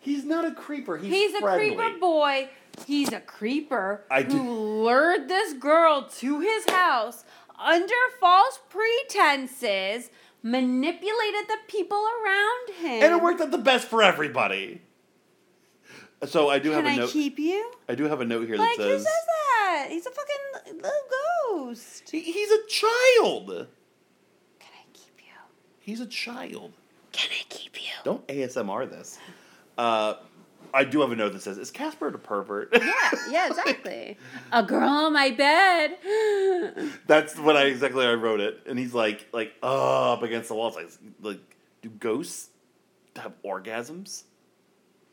[0.00, 0.96] he's not a creeper.
[0.96, 2.48] He's, he's a creeper boy.
[2.86, 7.24] He's a creeper I who do- lured this girl to his house
[7.58, 10.10] under false pretenses,
[10.42, 13.02] manipulated the people around him.
[13.02, 14.82] and it worked out the best for everybody.
[16.24, 17.10] So I do Can have a note.
[17.10, 17.72] I keep you?
[17.88, 19.86] I do have a note here Like that who says says that?
[19.90, 20.90] He's a fucking little
[21.50, 22.08] ghost.
[22.10, 23.66] he, he's a child.
[24.58, 25.34] Can I keep you?
[25.80, 26.72] He's a child.
[27.12, 27.90] Can I keep you?
[28.04, 29.18] Don't ASMR this.
[29.76, 30.14] Uh,
[30.72, 34.18] I do have a note that says, "Is Casper a pervert?" Yeah, yeah, exactly.
[34.52, 35.96] a girl on my bed.
[37.06, 40.54] That's what I exactly I wrote it, and he's like, like uh, up against the
[40.54, 40.68] wall.
[40.78, 42.50] It's like, like, do ghosts
[43.16, 44.24] have orgasms?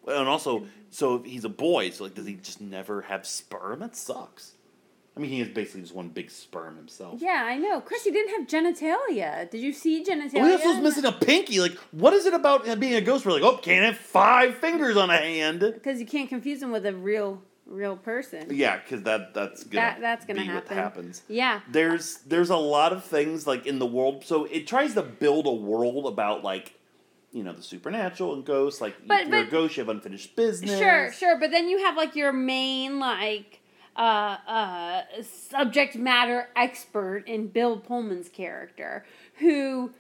[0.04, 3.80] Well, And also, so he's a boy, so like, does he just never have sperm?
[3.80, 4.54] That sucks.
[5.16, 7.22] I mean, he is basically just one big sperm himself.
[7.22, 7.82] yeah, I know.
[7.82, 9.48] Chris, he didn't have genitalia.
[9.50, 10.34] Did you see genitalia?
[10.34, 11.60] Well, he also was missing a pinky.
[11.60, 13.24] Like, what is it about being a ghost?
[13.24, 15.60] We're like, oh, can't have five fingers on a hand.
[15.60, 18.48] Because you can't confuse him with a real, real person.
[18.50, 20.76] Yeah, because that that's gonna That- that's gonna happen.
[20.78, 21.22] happens.
[21.28, 21.62] Yeah.
[21.70, 25.46] there's there's a lot of things like in the world so it tries to build
[25.46, 26.74] a world about like
[27.34, 30.78] you know the supernatural and ghosts like But- you're a ghost you have unfinished business
[30.80, 31.39] Sure, sure.
[31.39, 33.60] But then you have like your main like
[33.96, 39.06] uh uh subject matter expert in Bill Pullman's character
[39.39, 39.91] who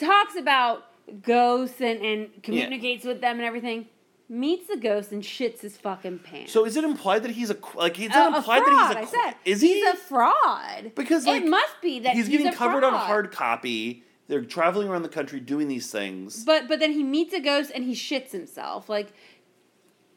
[0.00, 0.84] talks about
[1.22, 3.86] ghosts and, and communicates with them and everything.
[4.28, 6.50] meets the ghost and shits his fucking pants.
[6.52, 7.98] So is it implied that he's a like?
[8.00, 9.18] It's A- not a implied fraud, that he's a.
[9.18, 9.34] I said.
[9.44, 9.90] Is he's he?
[9.90, 10.92] a fraud.
[10.96, 13.06] Because like it must be that he's, he's, getting a covered on fraud.
[13.06, 14.02] hard copy.
[14.28, 16.44] They're traveling around the country doing these things.
[16.44, 18.88] But but then he meets a ghost and he shits himself.
[18.88, 19.12] Like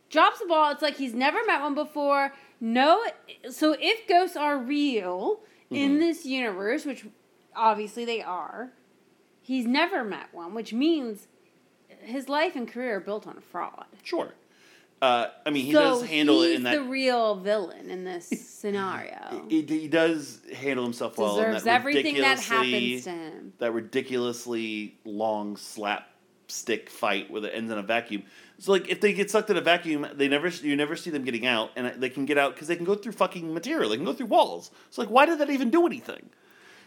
[0.09, 0.71] drops the ball.
[0.71, 2.33] It's like he's never met one before.
[2.59, 3.03] No,
[3.49, 5.41] so if ghosts are real
[5.71, 5.75] Mm-hmm.
[5.83, 7.05] in this universe, which
[7.55, 8.71] obviously they are,
[9.39, 11.27] he's never met one, which means
[12.01, 13.85] his life and career are built on fraud.
[14.01, 14.33] Sure.
[15.01, 16.73] Uh, I mean, he so does handle it in that.
[16.73, 19.45] He's the real villain in this scenario.
[19.49, 21.39] he, he does handle himself well.
[21.39, 23.53] in Deserves that everything that happens to him.
[23.59, 28.23] That ridiculously long slapstick fight where it ends in a vacuum.
[28.57, 31.23] So like, if they get sucked in a vacuum, they never you never see them
[31.23, 33.89] getting out, and they can get out because they can go through fucking material.
[33.89, 34.69] They can go through walls.
[34.89, 36.29] So like, why did that even do anything?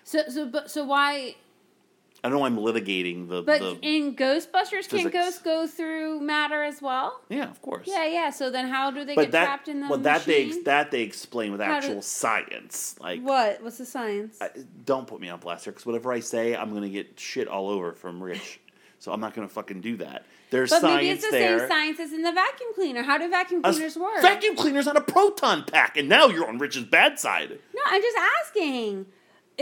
[0.05, 1.37] So so but so why
[2.25, 2.45] I know.
[2.45, 3.43] I'm litigating the.
[3.43, 7.21] But the in Ghostbusters, can ghosts go through matter as well?
[7.29, 7.89] yeah, of course.
[7.89, 8.31] Yeah, yeah.
[8.31, 10.65] So then, how do they but get that trapped in the well that they machine?
[10.65, 12.95] that they explain with How do- actual science.
[13.01, 13.63] Like what?
[13.63, 14.39] What's the science?
[14.41, 14.51] I,
[14.85, 17.69] don't put me on blast here because whatever I say, I'm gonna get shit all
[17.69, 18.61] over from Rich.
[19.01, 20.25] so I'm not gonna fucking do that.
[20.51, 21.59] There's but science maybe it's the there.
[21.61, 23.03] same science as in the vacuum cleaner.
[23.03, 24.21] How do vacuum A cleaners work?
[24.23, 27.59] Vacuum cleaners on a proton pack, and now you're on Rich's bad side.
[27.75, 29.07] no, I'm just asking.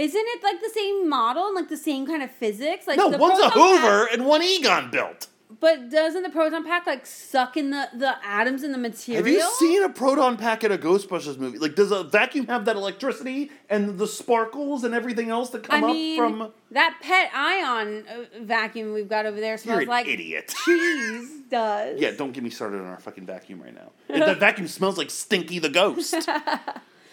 [0.00, 2.86] Isn't it like the same model and like the same kind of physics?
[2.86, 5.26] Like No, the one's a Hoover pack- and one Egon built.
[5.60, 9.22] but doesn't the proton pack like suck in the the atoms in the material?
[9.22, 11.58] Have you seen a proton pack in a Ghostbusters movie?
[11.58, 15.80] Like, does a vacuum have that electricity and the sparkles and everything else that I
[15.80, 16.52] come mean, up from?
[16.70, 20.54] that pet ion uh, vacuum we've got over there smells like idiot.
[20.64, 22.00] cheese does.
[22.00, 23.90] Yeah, don't get me started on our fucking vacuum right now.
[24.08, 26.14] The vacuum smells like Stinky the Ghost.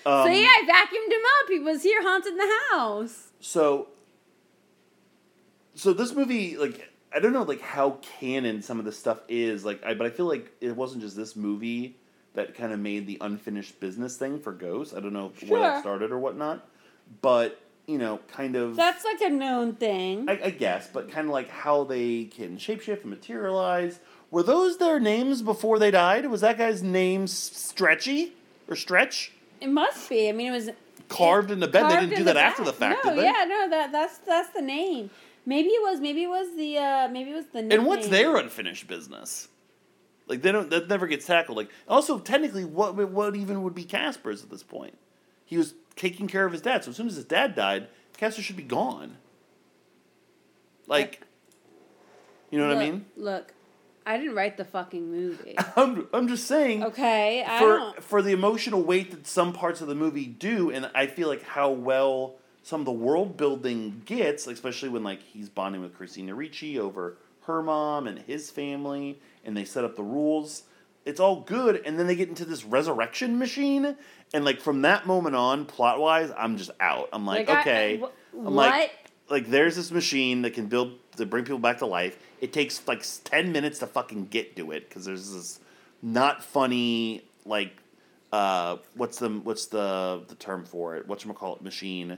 [0.07, 1.49] Um, so yeah, I vacuumed him up.
[1.49, 3.27] He was here haunting the house.
[3.41, 3.89] So,
[5.75, 9.65] so this movie, like, I don't know, like how canon some of this stuff is,
[9.65, 11.97] like, I, but I feel like it wasn't just this movie
[12.35, 14.93] that kind of made the unfinished business thing for Ghost.
[14.95, 16.65] I don't know where that started or whatnot,
[17.21, 18.77] but you know, kind of.
[18.77, 20.29] That's like a known thing.
[20.29, 23.99] I, I guess, but kind of like how they can shapeshift and materialize.
[24.31, 26.27] Were those their names before they died?
[26.27, 28.33] Was that guy's name Stretchy
[28.69, 29.33] or Stretch?
[29.61, 30.29] It must be.
[30.29, 30.69] I mean, it was
[31.09, 31.89] Carved in the bed.
[31.89, 33.25] They didn't do that after the fact, No, did they?
[33.25, 35.09] yeah, no, that that's that's the name.
[35.45, 36.01] Maybe it was.
[36.01, 36.77] Maybe it was the.
[36.77, 37.59] uh Maybe it was the.
[37.59, 38.33] And what's nickname.
[38.33, 39.47] their unfinished business?
[40.27, 40.69] Like they don't.
[40.69, 41.57] That never gets tackled.
[41.57, 44.97] Like also, technically, what what even would be Casper's at this point?
[45.45, 46.83] He was taking care of his dad.
[46.83, 49.15] So as soon as his dad died, Casper should be gone.
[50.87, 51.21] Like,
[52.51, 53.05] you know what I mean?
[53.15, 53.53] Look,
[54.07, 55.55] I didn't write the fucking movie.
[55.75, 56.83] I'm I'm just saying.
[56.83, 58.03] Okay, I for don't.
[58.03, 61.43] for the emotional weight that some parts of the movie do, and I feel like
[61.43, 66.33] how well some of the world building gets, especially when like he's bonding with Christina
[66.33, 70.63] Ricci over her mom and his family, and they set up the rules.
[71.05, 73.95] It's all good, and then they get into this resurrection machine,
[74.33, 77.09] and like from that moment on, plot wise, I'm just out.
[77.13, 78.91] I'm like, Like, okay, I- wh- I'm like,
[79.29, 82.17] like there's this machine that can build to bring people back to life.
[82.41, 85.59] It takes like ten minutes to fucking get to it because there's this
[86.01, 87.75] not funny like
[88.31, 91.07] uh what's the what's the the term for it?
[91.07, 92.17] What call it machine?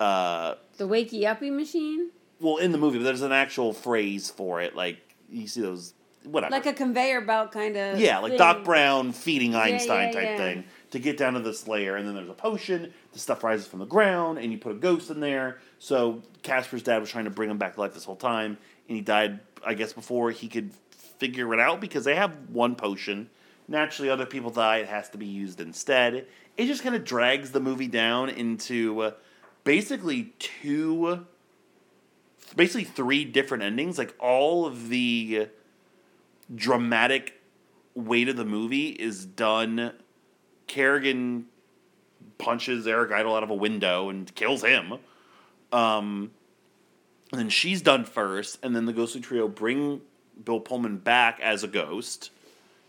[0.00, 4.60] Uh, The wakey uppy machine, well, in the movie, but there's an actual phrase for
[4.60, 4.76] it.
[4.76, 4.98] Like
[5.28, 6.52] you see those whatever.
[6.52, 7.98] like a conveyor belt kind of.
[7.98, 8.38] Yeah, like thing.
[8.38, 10.36] Doc Brown feeding Einstein yeah, type yeah.
[10.36, 12.92] thing to get down to this layer, and then there's a potion.
[13.12, 15.58] The stuff rises from the ground, and you put a ghost in there.
[15.78, 18.96] So Casper's dad was trying to bring him back to life this whole time, and
[18.96, 23.28] he died, I guess, before he could figure it out because they have one potion.
[23.66, 26.26] Naturally, other people die; it has to be used instead.
[26.56, 29.10] It just kind of drags the movie down into uh,
[29.64, 31.26] basically two,
[32.56, 33.98] basically three different endings.
[33.98, 35.48] Like all of the
[36.54, 37.34] dramatic
[37.94, 39.92] weight of the movie is done.
[40.68, 41.46] Carrigan
[42.38, 44.94] punches Eric Idle out of a window and kills him.
[45.72, 46.30] Um,
[47.32, 50.00] and then she's done first, and then the ghostly trio bring
[50.42, 52.30] Bill Pullman back as a ghost,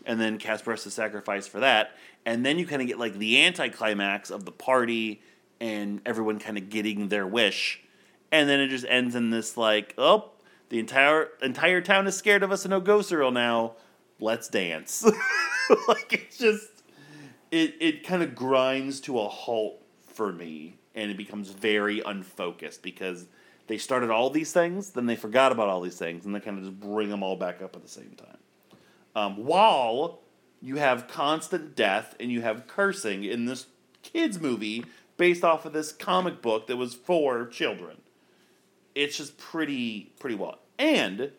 [0.06, 1.96] and then Casper has to sacrifice for that.
[2.24, 5.20] And then you kind of get like the anticlimax of the party
[5.60, 7.82] and everyone kind of getting their wish,
[8.32, 10.30] and then it just ends in this like, oh,
[10.70, 13.74] the entire entire town is scared of us and no ghosts real now.
[14.20, 15.04] Let's dance.
[15.88, 16.69] like it's just
[17.50, 19.82] it it kind of grinds to a halt
[20.12, 23.26] for me and it becomes very unfocused because
[23.66, 26.58] they started all these things then they forgot about all these things and they kind
[26.58, 28.38] of just bring them all back up at the same time.
[29.14, 30.20] Um, while
[30.62, 33.66] you have constant death and you have cursing in this
[34.02, 34.84] kids movie
[35.16, 37.96] based off of this comic book that was for children
[38.94, 41.32] it's just pretty pretty well and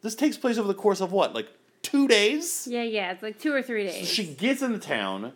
[0.00, 1.48] This takes place over the course of what, like
[1.90, 2.66] two days?
[2.70, 3.12] Yeah, yeah.
[3.12, 4.08] It's like two or three So days.
[4.08, 5.32] she gets into town.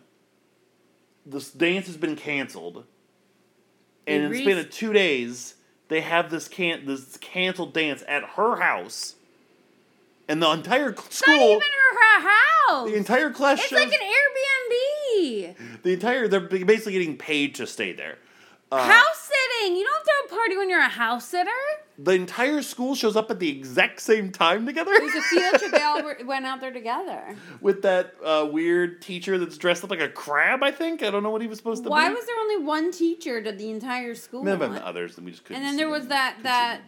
[1.25, 2.83] This dance has been canceled,
[4.05, 5.55] and in the span of two days,
[5.87, 9.15] they have this can this canceled dance at her house,
[10.27, 12.89] and the entire it's not school, even her house.
[12.89, 15.81] the entire class it's shows, like an Airbnb.
[15.83, 18.17] the entire they're basically getting paid to stay there.
[18.69, 19.22] Uh, house
[19.63, 19.77] sitting.
[19.77, 21.49] You don't throw a party when you're a house sitter.
[21.97, 25.55] the entire school shows up at the exact same time together It was a field
[25.59, 25.71] trip.
[25.71, 27.35] They all were- went out there together.
[27.61, 30.63] with that uh, weird teacher that's dressed up like a crab.
[30.63, 31.91] I think I don't know what he was supposed to do.
[31.91, 32.15] Why be.
[32.15, 34.43] was there only one teacher to the entire school?
[34.43, 35.61] There have been others, and we just couldn't.
[35.61, 36.81] And then there them- was that that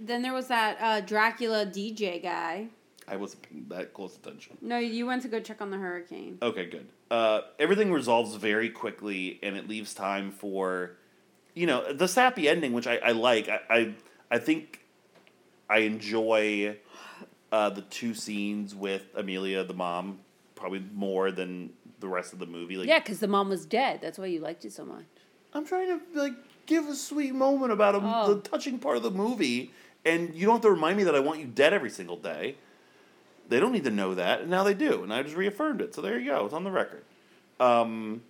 [0.00, 2.68] then there was that uh, Dracula DJ guy.
[3.08, 4.58] I wasn't paying that close attention.
[4.60, 6.38] No, you went to go check on the hurricane.
[6.42, 6.88] Okay, good.
[7.10, 10.96] Uh, everything resolves very quickly, and it leaves time for,
[11.56, 13.48] you know, the sappy ending, which I, I like.
[13.48, 13.94] I, I
[14.30, 14.80] I think
[15.68, 16.76] I enjoy
[17.50, 20.18] uh, the two scenes with Amelia, the mom,
[20.54, 22.76] probably more than the rest of the movie.
[22.76, 24.00] Like, Yeah, because the mom was dead.
[24.02, 25.04] That's why you liked it so much.
[25.54, 26.34] I'm trying to like
[26.66, 28.34] give a sweet moment about a, Oh.
[28.34, 29.72] the touching part of the movie,
[30.04, 32.56] and you don't have to remind me that I want you dead every single day.
[33.48, 35.94] They don't need to know that, and now they do, and I just reaffirmed it.
[35.94, 36.44] So there you go.
[36.44, 37.04] It's on the record.
[37.60, 38.22] Um,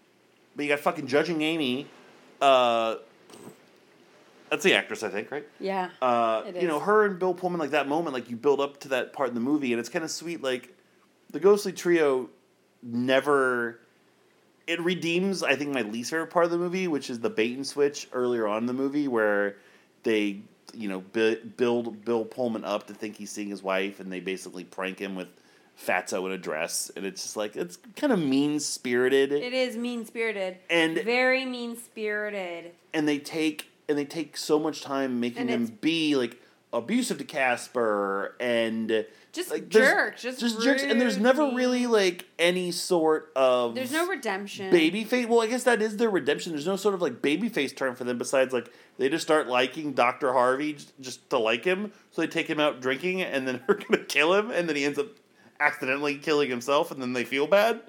[0.55, 1.87] but you got fucking judging Amy.
[2.41, 2.97] Uh,
[4.50, 5.46] that's the actress, I think, right?
[5.61, 5.90] Yeah.
[6.00, 8.88] Uh, you know, her and Bill Pullman, like that moment, like you build up to
[8.88, 10.42] that part in the movie, and it's kind of sweet.
[10.42, 10.74] Like
[11.30, 12.28] the Ghostly Trio
[12.82, 13.80] never.
[14.66, 17.54] It redeems, I think, my least favorite part of the movie, which is the bait
[17.56, 19.56] and switch earlier on in the movie, where
[20.02, 20.40] they,
[20.74, 24.18] you know, bu- build Bill Pullman up to think he's seeing his wife, and they
[24.18, 25.28] basically prank him with
[25.80, 29.76] Fatso in a dress, and it's just like it's kind of mean spirited, it is
[29.76, 30.56] mean spirited.
[30.70, 32.72] and Very mean spirited.
[32.94, 36.40] and they take and they take so much time making him be like
[36.72, 42.70] abusive to Casper and Just like jerks, just jerks, and there's never really like any
[42.70, 44.70] sort of There's no redemption.
[44.70, 45.27] baby face.
[45.27, 46.53] Well, I guess that is their redemption.
[46.53, 49.46] There's no sort of like baby face turn for them besides like they just start
[49.46, 53.62] liking Doctor Harvey just to like him, so they take him out drinking, and then
[53.66, 55.07] they're gonna kill him, and then he ends up
[55.61, 57.81] accidentally killing himself, and then they feel bad.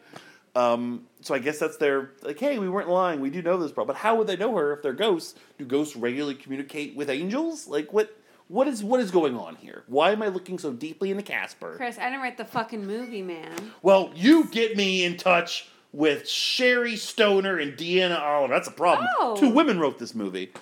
[0.57, 3.19] Um, so I guess that's their like, hey, we weren't lying.
[3.19, 3.85] We do know this, bro.
[3.85, 5.35] But how would they know her if they're ghosts?
[5.59, 7.67] Do ghosts regularly communicate with angels?
[7.67, 8.17] Like what?
[8.47, 9.83] What is what is going on here?
[9.87, 11.75] Why am I looking so deeply into Casper?
[11.75, 13.73] Chris, I didn't write the fucking movie, man.
[13.83, 18.53] Well, you get me in touch with Sherry Stoner and Deanna Oliver.
[18.53, 19.07] That's a problem.
[19.19, 19.35] Oh.
[19.35, 20.53] Two women wrote this movie.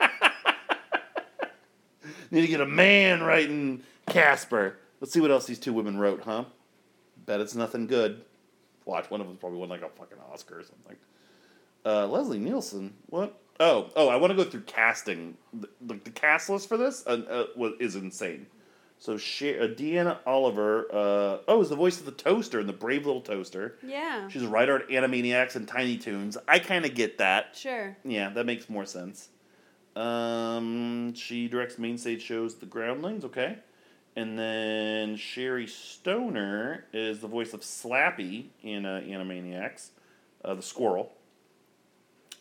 [2.30, 4.78] Need to get a man writing Casper.
[5.00, 6.44] Let's see what else these two women wrote, huh?
[7.24, 8.24] Bet it's nothing good.
[8.84, 10.96] Watch, one of them probably won like a fucking Oscar or something.
[11.84, 12.94] Uh, Leslie Nielsen.
[13.06, 13.38] What?
[13.60, 15.36] Oh, oh, I want to go through casting.
[15.52, 18.46] The, the, the cast list for this uh, uh, was, is insane.
[18.98, 22.72] So, she, uh, Deanna Oliver, uh, oh, is the voice of the Toaster in the
[22.72, 23.76] Brave Little Toaster.
[23.84, 24.28] Yeah.
[24.28, 26.38] She's a writer at Animaniacs and Tiny Toons.
[26.46, 27.56] I kind of get that.
[27.56, 27.96] Sure.
[28.04, 29.28] Yeah, that makes more sense.
[29.96, 33.58] Um, she directs main stage shows The Groundlings, okay.
[34.14, 39.88] And then Sherry Stoner is the voice of Slappy in uh, Animaniacs,
[40.44, 41.12] uh, the squirrel.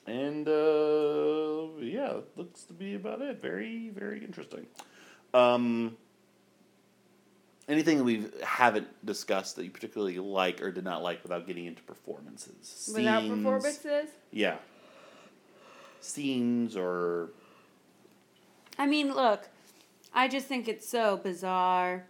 [0.05, 3.41] And uh, yeah, looks to be about it.
[3.41, 4.65] Very, very interesting.
[5.33, 5.95] Um,
[7.69, 11.67] anything that we haven't discussed that you particularly like or did not like without getting
[11.67, 12.91] into performances?
[12.93, 14.09] Without performances?
[14.31, 14.57] Yeah.
[16.01, 17.29] Scenes or
[18.77, 19.47] I mean, look,
[20.13, 22.05] I just think it's so bizarre.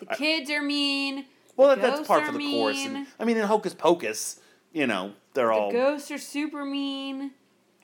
[0.00, 1.26] The I- kids are mean.
[1.56, 2.78] well, that's part for the course.
[2.78, 4.40] And, I mean, in Hocus Pocus,
[4.72, 5.72] you know, they're The all.
[5.72, 7.32] ghosts are super mean.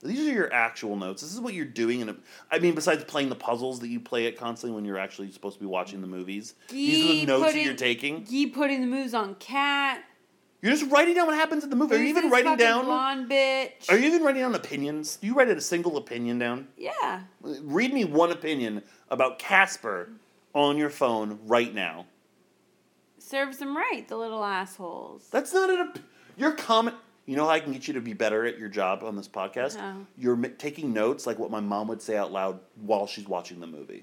[0.02, 1.22] These are your actual notes.
[1.22, 2.00] This is what you're doing.
[2.00, 2.16] In a,
[2.50, 5.56] I mean, besides playing the puzzles that you play it constantly when you're actually supposed
[5.56, 6.54] to be watching the movies.
[6.68, 8.24] These are the Gee, notes that you're taking.
[8.28, 10.02] Ye putting the moves on Kat.
[10.66, 11.94] You're just writing down what happens in the movie.
[11.94, 12.86] Are you even writing down?
[12.86, 13.88] blonde bitch?
[13.88, 15.14] Are you even writing down opinions?
[15.14, 16.66] Do you write a single opinion down?
[16.76, 17.20] Yeah.
[17.40, 20.10] Read me one opinion about Casper
[20.56, 22.06] on your phone right now.
[23.16, 25.28] Serves them right, the little assholes.
[25.30, 25.78] That's not an.
[25.78, 25.98] Op-
[26.36, 26.96] your comment.
[27.26, 29.28] You know how I can get you to be better at your job on this
[29.28, 29.76] podcast?
[29.76, 29.98] How?
[30.18, 33.60] You're m- taking notes like what my mom would say out loud while she's watching
[33.60, 34.02] the movie.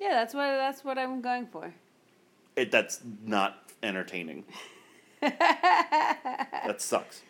[0.00, 1.72] Yeah, that's what that's what I'm going for.
[2.56, 4.42] It that's not entertaining.
[6.66, 7.22] that sucks.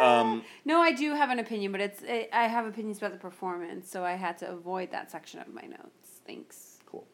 [0.00, 3.18] Um, No, I do have an opinion, but it's it, I have opinions about the
[3.18, 6.20] performance, so I had to avoid that section of my notes.
[6.26, 6.78] Thanks.
[6.86, 7.06] cool.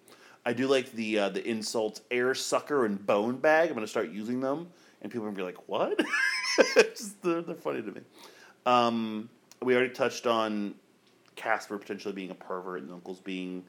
[0.46, 3.68] I do like the uh, the insults air sucker and bone bag.
[3.68, 4.68] I'm gonna start using them,
[5.02, 6.00] and people are gonna be like, "What?"
[6.74, 8.00] Just they're, they're funny to me.
[8.66, 9.28] Um,
[9.62, 10.74] we already touched on
[11.36, 13.64] Casper potentially being a pervert and Uncles being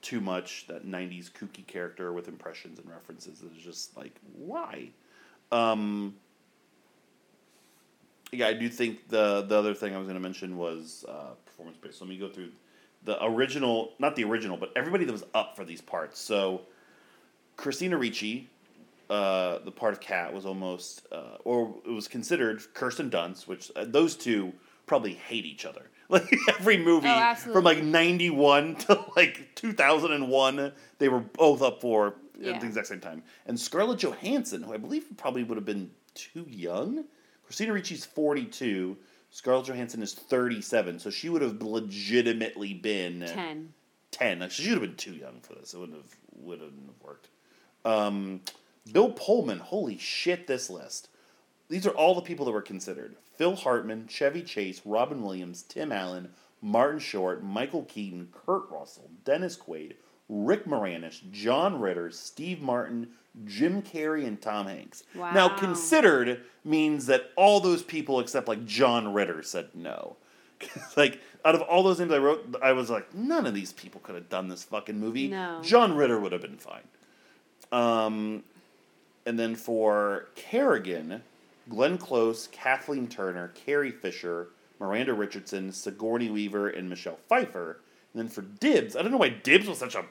[0.00, 4.88] too much that '90s kooky character with impressions and references is just like why.
[5.54, 6.14] Um,
[8.32, 11.34] yeah, I do think the the other thing I was going to mention was uh,
[11.46, 12.00] performance based.
[12.00, 12.50] Let me go through
[13.04, 16.18] the original, not the original, but everybody that was up for these parts.
[16.18, 16.62] So,
[17.56, 18.48] Christina Ricci,
[19.10, 23.70] uh, the part of Kat was almost, uh, or it was considered Kirsten Dunst, which
[23.76, 24.52] uh, those two
[24.86, 25.82] probably hate each other.
[26.10, 31.08] Like every movie Oh, from like ninety one to like two thousand and one, they
[31.08, 33.22] were both up for at the exact same time.
[33.46, 37.04] And Scarlett Johansson, who I believe probably would have been too young.
[37.44, 38.96] Christina Ricci's forty two.
[39.30, 43.74] Scarlett Johansson is thirty seven, so she would have legitimately been Ten.
[44.12, 44.38] 10.
[44.38, 45.74] Like, she would have been too young for this.
[45.74, 47.28] It wouldn't have wouldn't have worked.
[47.84, 48.40] Um,
[48.90, 51.08] Bill Pullman, holy shit, this list.
[51.68, 53.16] These are all the people that were considered.
[53.36, 56.28] Phil Hartman, Chevy Chase, Robin Williams, Tim Allen,
[56.62, 59.94] Martin Short, Michael Keaton, Kurt Russell, Dennis Quaid,
[60.28, 63.08] Rick Moranis, John Ritter, Steve Martin,
[63.44, 65.02] Jim Carrey, and Tom Hanks.
[65.34, 70.16] Now, considered means that all those people except like John Ritter said no.
[70.96, 74.00] like out of all those names I wrote, I was like, none of these people
[74.00, 75.28] could have done this fucking movie.
[75.28, 75.60] No.
[75.62, 76.84] John Ritter would have been fine.
[77.70, 78.44] Um,
[79.26, 81.22] and then for Carrigan,
[81.68, 84.48] Glenn Close, Kathleen Turner, Carrie Fisher,
[84.78, 87.80] Miranda Richardson, Sigourney Weaver, and Michelle Pfeiffer.
[88.14, 90.04] And then for Dibs, I don't know why Dibs was such a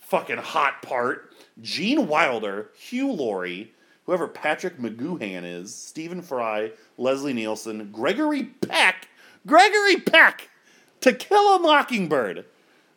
[0.00, 1.32] fucking hot part.
[1.62, 3.72] Gene Wilder, Hugh Laurie,
[4.06, 9.08] whoever Patrick McGoohan is, Stephen Fry, Leslie Nielsen, Gregory Peck,
[9.46, 10.50] Gregory Peck,
[11.02, 12.44] To Kill a Mockingbird,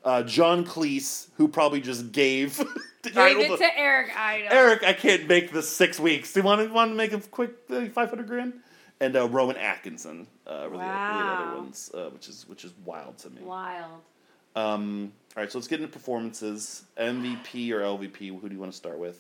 [0.04, 2.58] uh, John Cleese, who probably just gave,
[3.04, 4.48] Gave it the- to Eric Idle.
[4.52, 6.34] Eric, I can't make this six weeks.
[6.34, 8.54] Do you want to want to make a quick uh, five hundred grand?
[9.00, 12.66] And uh, Rowan Atkinson uh, were, the, were the other ones, uh, which is which
[12.66, 13.44] is wild to me.
[13.44, 14.02] Wild.
[14.58, 16.84] Um, all right, so let's get into performances.
[17.00, 18.40] MVP or LVP?
[18.40, 19.20] Who do you want to start with?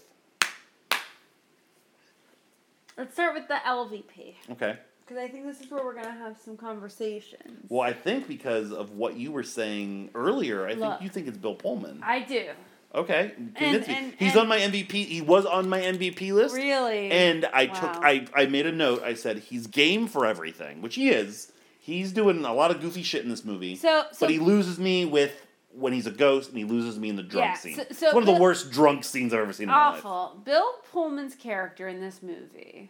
[2.97, 4.33] Let's start with the LVP.
[4.51, 4.77] Okay.
[5.05, 7.65] Because I think this is where we're going to have some conversations.
[7.69, 10.93] Well, I think because of what you were saying earlier, I Look.
[10.93, 12.01] think you think it's Bill Pullman.
[12.03, 12.47] I do.
[12.95, 13.93] Okay, convince me.
[13.93, 14.91] and- He's and- on my MVP.
[15.05, 16.55] He was on my MVP list.
[16.55, 17.11] Really?
[17.11, 17.73] And I Wow.
[17.73, 19.03] took I, I made a note.
[19.03, 21.51] I said he's game for everything, which he is.
[21.87, 23.77] He's doing a lot of goofy shit in this movie.
[23.77, 27.07] So- so- but he loses me with when he's a ghost, and he loses me
[27.07, 27.75] in the drunk Yeah, scene.
[27.77, 29.73] so- it's so one of the worst drunk scenes I've ever seen in.
[29.73, 30.41] Awful.
[30.43, 32.89] Bill Pullman's character in this movie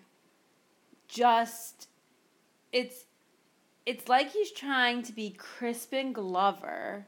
[1.07, 1.87] just
[2.71, 3.05] it's
[3.85, 7.05] it's like he's trying to be Crispin Glover.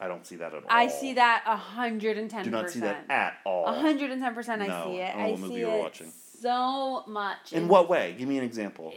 [0.00, 0.68] I don't see that at all.
[0.68, 3.66] I see that a hundred and ten Do not see that at all.
[3.66, 4.62] A hundred and ten percent.
[4.62, 5.14] I No, see it.
[5.16, 6.12] I I see it watching.
[6.40, 7.52] so much.
[7.52, 8.14] In And what way?
[8.16, 8.94] Give me an example.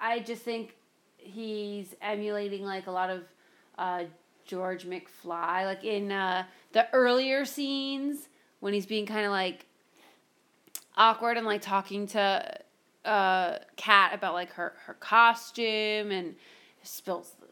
[0.00, 0.74] I just think
[1.28, 3.22] he's emulating like a lot of
[3.76, 4.04] uh,
[4.44, 8.28] George McFly, like in uh, the earlier scenes
[8.60, 9.66] when he's being kind of like
[10.96, 12.58] awkward and like talking to
[13.04, 16.34] uh, Kat about like her her costume and
[16.82, 17.46] spills the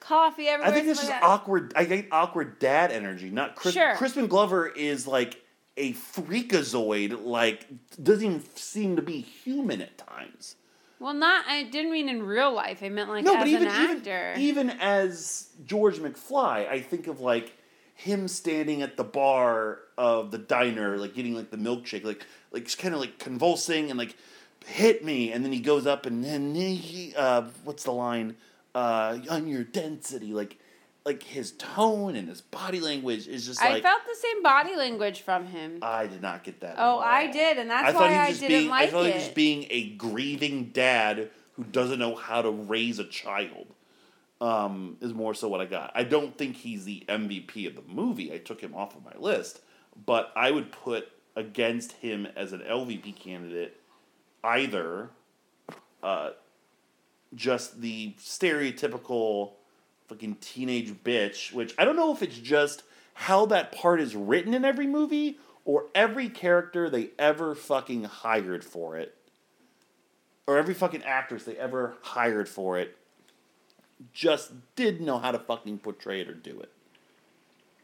[0.00, 0.72] coffee everywhere.
[0.72, 1.72] I think this is like awkward.
[1.76, 3.30] I get awkward dad energy.
[3.30, 3.94] Not Chris, Sure.
[3.96, 5.42] Crispin Glover is like
[5.76, 7.24] a freakazoid.
[7.24, 7.66] Like
[8.02, 10.56] doesn't even seem to be human at times.
[10.98, 11.44] Well, not.
[11.46, 12.82] I didn't mean in real life.
[12.82, 14.34] I meant like no, as but even an actor.
[14.36, 17.52] even even as George McFly, I think of like
[17.94, 22.76] him standing at the bar of the diner, like getting like the milkshake, like like
[22.78, 24.16] kind of like convulsing and like
[24.64, 28.36] hit me, and then he goes up and then he uh, what's the line
[28.74, 30.58] uh, on your density, like
[31.06, 34.74] like his tone and his body language is just I like felt the same body
[34.74, 35.78] language from him.
[35.80, 36.74] I did not get that.
[36.78, 36.98] Oh.
[36.98, 39.34] I did, and that's I why I didn't being, like I thought he was just
[39.34, 43.68] being a grieving dad who doesn't know how to raise a child.
[44.38, 45.92] Um, is more so what I got.
[45.94, 48.34] I don't think he's the MVP of the movie.
[48.34, 49.60] I took him off of my list,
[50.04, 53.80] but I would put against him as an LVP candidate
[54.44, 55.08] either
[56.02, 56.30] uh,
[57.34, 59.52] just the stereotypical
[60.08, 62.82] fucking teenage bitch, which I don't know if it's just
[63.14, 68.64] how that part is written in every movie or every character they ever fucking hired
[68.64, 69.14] for it.
[70.46, 72.96] Or every fucking actress they ever hired for it
[74.12, 76.70] just didn't know how to fucking portray it or do it.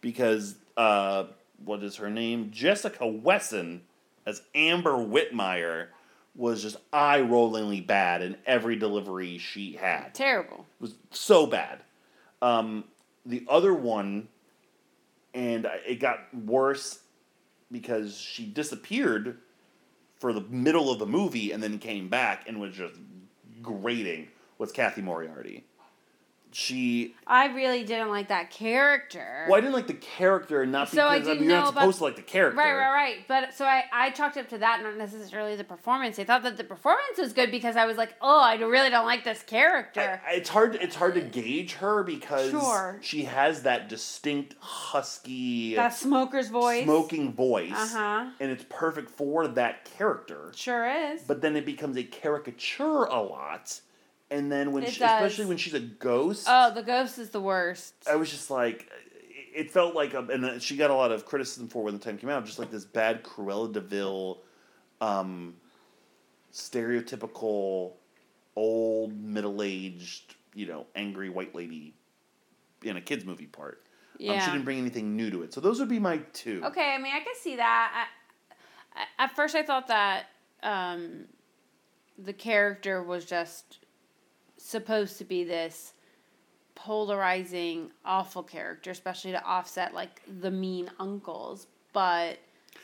[0.01, 1.25] Because uh
[1.64, 2.51] what is her name?
[2.51, 3.83] Jessica Wesson
[4.27, 5.89] as Amber Whitmire
[6.35, 10.66] was just eye rollingly bad in every delivery she had Terrible.
[10.81, 11.81] It was so bad.
[12.43, 12.84] Um,
[13.24, 14.28] the other one,
[15.32, 16.99] and it got worse
[17.70, 19.38] because she disappeared
[20.18, 22.95] for the middle of the movie and then came back and was just
[23.62, 24.28] grating.
[24.59, 25.64] Was Cathy Moriarty?
[26.55, 27.15] She.
[27.27, 29.47] I really didn't like that character.
[29.49, 31.81] Well, I didn't like the character, not So because I didn't you're know not about-
[31.83, 32.59] supposed to like the character.
[32.59, 33.17] Right, right, right.
[33.29, 36.19] But so I, I chalked up to that, not necessarily the performance.
[36.19, 39.07] I thought that the performance was good because I was like, oh, I really don't
[39.07, 40.21] like this character.
[40.27, 40.77] I- it's hard.
[40.77, 42.99] It's hard to gauge her because Sure.
[43.03, 46.85] she has that distinct husky, that smoker's voice.
[46.85, 48.31] smoking voice, Uh-huh.
[48.41, 50.53] and it's perfect for that character.
[50.55, 51.23] Sure is.
[51.23, 53.81] But then it becomes a caricature a lot,
[54.33, 57.95] and then when she, especially when she's a ghost, oh, the ghost is the worst.
[58.11, 58.91] I was just like,
[59.55, 62.01] it felt like, a, and uh, she got a lot of criticism for when the
[62.01, 64.41] time came out, just like this bad Cruella de Vil,
[65.03, 65.55] um,
[66.53, 67.93] stereotypical,
[68.57, 71.95] old middle aged, you know, angry white lady
[72.83, 73.83] in a kids movie part.
[74.26, 76.62] Um, she didn't bring anything new to it, so those would be my two.
[76.64, 78.07] Okay, I mean, I can see that.
[78.95, 80.26] I, I, at first, I thought that
[80.62, 81.26] um,
[82.16, 83.78] the character was just
[84.65, 85.93] supposed to be this
[86.75, 91.67] polarizing, awful character, especially to offset like the mean uncles.
[91.93, 92.39] But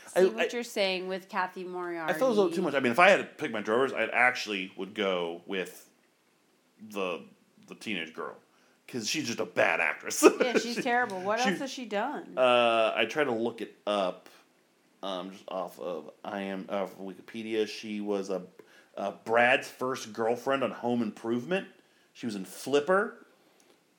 [0.09, 2.12] see I- what I- you're saying with Cathy Moriarty.
[2.12, 2.74] I felt it was a little too much.
[2.74, 5.89] I mean, if I had to pick my drovers, I actually would go with
[6.93, 7.22] the
[7.66, 8.35] the teenage girl
[8.87, 10.24] because she's just a bad actress.
[10.41, 11.20] Yeah, she's She- terrible.
[11.20, 12.33] What she- else has she done?
[12.37, 14.29] Uh, I tried to look it up,
[15.03, 17.66] um, just off of I am uh, Wikipedia.
[17.68, 18.43] She was a,
[18.99, 21.66] uh Brad's first girlfriend on Home Improvement.
[22.12, 23.14] She was in Flipper.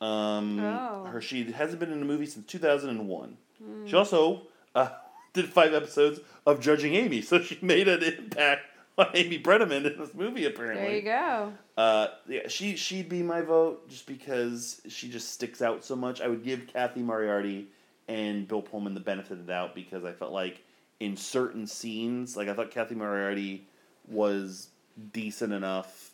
[0.01, 1.05] Um, Oh.
[1.11, 3.37] her she hasn't been in a movie since two thousand and one.
[3.85, 4.43] She also
[4.73, 4.89] uh,
[5.33, 8.61] did five episodes of Judging Amy, so she made an impact
[8.97, 10.45] on Amy Brenneman in this movie.
[10.45, 11.53] Apparently, there you go.
[11.77, 16.21] uh, yeah, she she'd be my vote just because she just sticks out so much.
[16.21, 17.67] I would give Cathy Moriarty
[18.07, 20.63] and Bill Pullman the benefit of the doubt because I felt like
[21.01, 23.67] in certain scenes, like I thought Cathy Moriarty
[24.07, 24.69] was
[25.11, 26.11] decent enough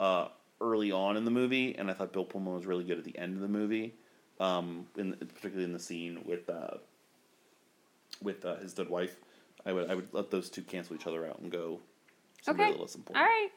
[0.00, 0.28] uh,
[0.60, 3.16] early on in the movie, and I thought Bill Pullman was really good at the
[3.18, 3.94] end of the movie,
[4.40, 6.78] um, in particularly in the scene with uh,
[8.22, 9.16] with uh, his dead wife.
[9.64, 11.80] I would I would let those two cancel each other out and go.
[12.48, 12.74] Okay.
[12.74, 13.26] less important.
[13.26, 13.48] right.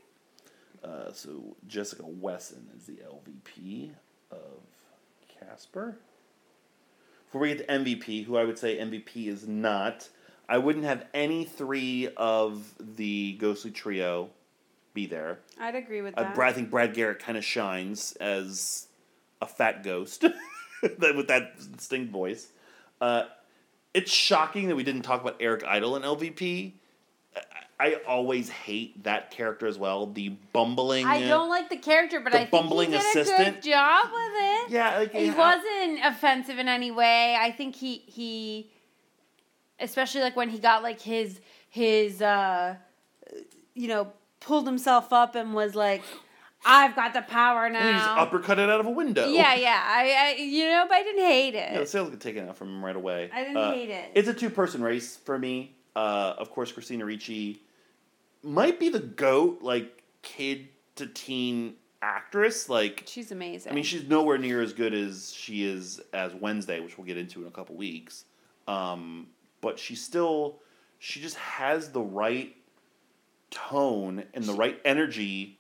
[0.84, 3.92] Uh, so Jessica Wesson is the LVP
[4.32, 4.40] of
[5.40, 5.98] Casper.
[7.26, 10.10] Before we get to MVP, who I would say MVP is not,
[10.48, 14.30] I wouldn't have any three of the Ghostly Trio
[14.94, 15.40] be there.
[15.60, 16.36] I'd agree with Uh, that.
[16.36, 18.88] Brad, I think Brad Garrett kind of shines as
[19.42, 20.24] a fat ghost
[20.82, 22.48] with that distinct voice.
[23.02, 23.24] Uh,
[23.94, 26.74] it's shocking that we didn't talk about Eric Idle in LVP.
[27.36, 27.42] I,
[27.80, 30.08] I always hate that character as well.
[30.08, 31.06] The bumbling.
[31.06, 33.62] I don't like the character, but The I think bumbling he did a assistant.
[33.62, 34.72] good job with it.
[34.72, 35.38] Yeah, like, he yeah.
[35.38, 37.38] wasn't offensive in any way.
[37.40, 38.70] I think he he,
[39.80, 42.76] especially like when he got like his his uh,
[43.74, 46.04] you know pulled himself up and was like,
[46.66, 49.28] "I've got the power And he just now." uppercutted out of a window.
[49.30, 49.82] Yeah, yeah.
[49.86, 51.72] I, I you know, but I didn't hate it.
[51.74, 53.30] Yeah, the sails get taken out from him right away.
[53.34, 54.12] I didn't Uh, hate it.
[54.16, 55.76] It's a two person race for me.
[55.96, 57.62] Uh, of course, Christina Ricci
[58.44, 62.70] might be the goat, like kid to teen actress.
[62.70, 63.72] Like, She's amazing.
[63.72, 67.18] I mean, she's nowhere near as good as she is as Wednesday, which we'll get
[67.18, 68.26] into in a couple weeks.
[68.68, 69.28] Um,
[69.62, 70.60] but she still,
[71.00, 72.56] she just has the right
[73.52, 75.60] tone and the right energy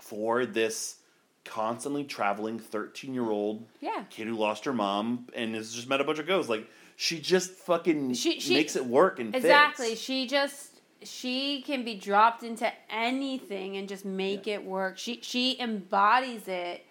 [0.00, 0.96] for this
[1.44, 4.04] constantly traveling 13 year old yeah.
[4.10, 6.48] kid who lost her mom and has just met a bunch of ghosts.
[6.48, 9.90] Like she just fucking She- she- makes it work and Exactly.
[9.90, 10.00] fits.
[10.00, 10.70] She just
[11.02, 14.96] she can be dropped into anything and just make it work.
[14.96, 16.84] She she embodies it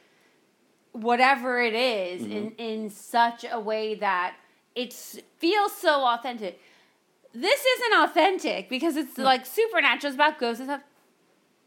[0.91, 2.31] whatever it is, Mm-hmm.
[2.31, 4.35] in in such a way that
[4.75, 6.59] it feels so authentic.
[7.33, 9.23] This isn't authentic because it's hmm.
[9.23, 10.09] like supernatural.
[10.09, 10.81] It's about ghosts and stuff.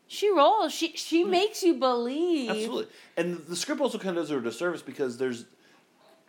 [0.07, 0.73] She rolls.
[0.73, 1.31] She she hmm.
[1.31, 2.51] makes you believe.
[2.51, 2.87] Absolutely.
[3.17, 5.47] And the script also kind of does her a disservice because there's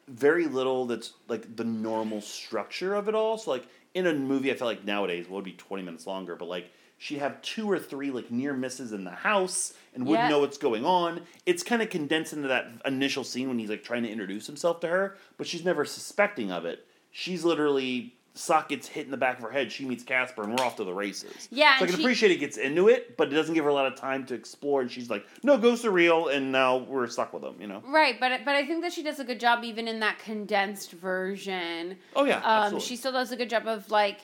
[0.07, 3.38] very little that's like the normal structure of it all.
[3.38, 6.35] So like in a movie, I feel like nowadays what would be twenty minutes longer,
[6.35, 10.25] but like she'd have two or three like near misses in the house and wouldn't
[10.25, 10.29] Yeah.
[10.29, 11.21] know what's going on.
[11.45, 14.79] It's kind of condensed into that initial scene when he's like trying to introduce himself
[14.79, 16.88] to her, but she's never suspecting of it.
[17.11, 19.71] She's literally sock gets hit in the back of her head.
[19.71, 21.47] She meets Casper, and we're off to the races.
[21.51, 23.69] Yeah, so I can she- appreciate it gets into it, but it doesn't give her
[23.69, 24.81] a lot of time to explore.
[24.81, 27.55] And she's like, "No, ghosts are real," and now we're stuck with them.
[27.59, 27.81] You know?
[27.85, 30.91] Right, but but I think that she does a good job even in that condensed
[30.91, 31.97] version.
[32.15, 32.88] Oh yeah, Um, absolutely.
[32.88, 34.19] she still does a good job of like,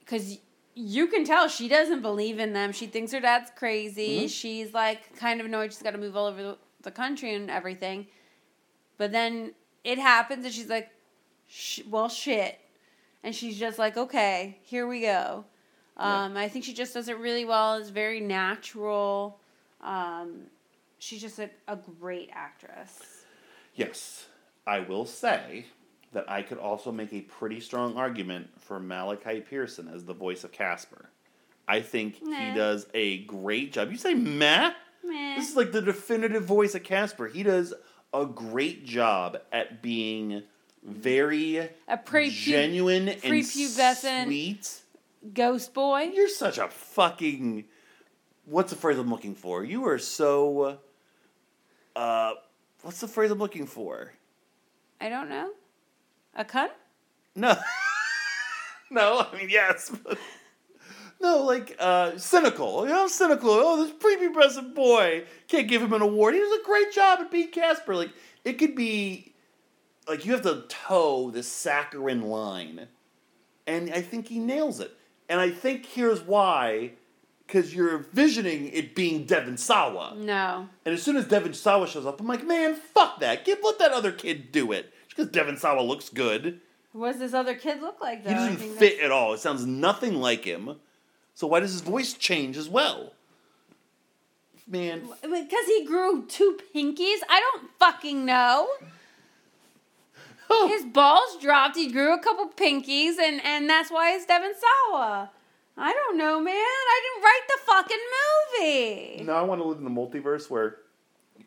[0.00, 0.38] because
[0.74, 2.72] you can tell she doesn't believe in them.
[2.72, 4.18] She thinks her dad's crazy.
[4.20, 4.26] Mm-hmm.
[4.28, 5.72] She's like kind of annoyed.
[5.72, 8.06] She's got to move all over the, the country and everything.
[8.96, 9.52] But then
[9.84, 10.90] it happens, and she's like,
[11.48, 12.58] Sh- "Well, shit,"
[13.24, 15.44] and she's just like, "Okay, here we go."
[15.98, 16.24] Yeah.
[16.24, 17.74] Um, I think she just does it really well.
[17.76, 19.40] It's very natural.
[19.80, 20.42] Um,
[20.98, 23.00] she's just a, a great actress.
[23.74, 24.26] Yes,
[24.66, 25.66] I will say
[26.12, 30.44] that I could also make a pretty strong argument for Malachi Pearson as the voice
[30.44, 31.10] of Casper.
[31.66, 32.36] I think Nah.
[32.36, 33.90] he does a great job.
[33.90, 34.72] You say meh?
[35.04, 35.34] Meh.
[35.36, 37.26] This is like the definitive voice of Casper.
[37.28, 37.74] He does
[38.14, 40.42] a great job at being
[40.88, 41.58] very
[41.88, 44.80] A pre genuine and prepubescent- sweet.
[45.34, 46.10] ghost boy.
[46.14, 47.64] You're such a fucking.
[48.46, 49.64] What's the phrase I'm looking for?
[49.64, 50.78] You are so.
[51.94, 52.32] Uh,
[52.82, 54.12] what's the phrase I'm looking for?
[55.00, 55.50] I don't know.
[56.34, 56.70] A cunt?
[57.34, 57.54] No.
[58.90, 59.90] no, I mean, yes.
[60.04, 60.18] but-
[61.20, 62.86] no, like, uh, cynical.
[62.86, 63.50] You know, cynical.
[63.50, 65.24] Oh, this prepubescent boy.
[65.48, 66.34] Can't give him an award.
[66.34, 67.94] He does a great job at being Casper.
[67.94, 68.10] Like,
[68.44, 69.34] it could be.
[70.08, 72.88] Like, you have to toe the saccharine line.
[73.66, 74.96] And I think he nails it.
[75.28, 76.92] And I think here's why.
[77.46, 80.14] Because you're envisioning it being Devon Sawa.
[80.16, 80.68] No.
[80.84, 83.44] And as soon as Devon Sawa shows up, I'm like, man, fuck that.
[83.44, 84.92] Give let that other kid do it.
[85.08, 86.60] Because Devon Sawa looks good.
[86.92, 88.30] What does this other kid look like though?
[88.30, 89.34] He doesn't fit at all.
[89.34, 90.76] It sounds nothing like him.
[91.34, 93.12] So why does his voice change as well?
[94.66, 97.20] Man, Because he grew two pinkies?
[97.28, 98.68] I don't fucking know.
[100.68, 101.76] His balls dropped.
[101.76, 104.52] He grew a couple pinkies, and and that's why it's Devon
[104.90, 105.30] Sawa.
[105.76, 106.54] I don't know, man.
[106.56, 107.98] I didn't write the fucking
[109.18, 109.24] movie.
[109.24, 110.78] No, I want to live in the multiverse where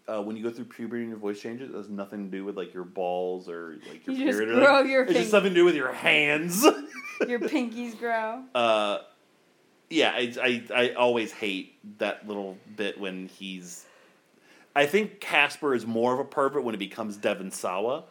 [0.08, 2.46] uh, when you go through puberty and your voice changes, it has nothing to do
[2.46, 4.58] with like your balls or like your You just period.
[4.58, 5.32] or grow your It's just fingers.
[5.32, 6.66] something to do with your hands.
[7.28, 8.44] Your pinkies grow.
[8.56, 9.00] uh,
[9.92, 13.86] yeah, I, I I always hate that little bit when he's.
[14.76, 18.06] I think Casper is more of a pervert when it becomes Devon Sawa.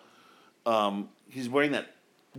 [0.66, 1.86] Um, he's wearing that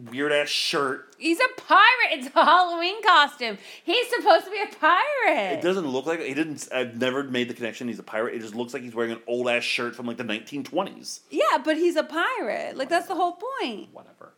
[0.09, 1.15] weird ass shirt.
[1.17, 2.11] He's a pirate.
[2.11, 3.57] It's a Halloween costume.
[3.83, 5.53] He's supposed to be a pirate.
[5.59, 6.67] It doesn't look like he didn't.
[6.73, 7.87] I've never made the connection.
[7.87, 8.35] He's a pirate.
[8.35, 11.21] It just looks like he's wearing an old ass shirt from like the 1920s.
[11.29, 12.77] yeah, but he's a pirate.
[12.77, 13.89] Like that's the whole point.
[13.91, 14.33] Whatever.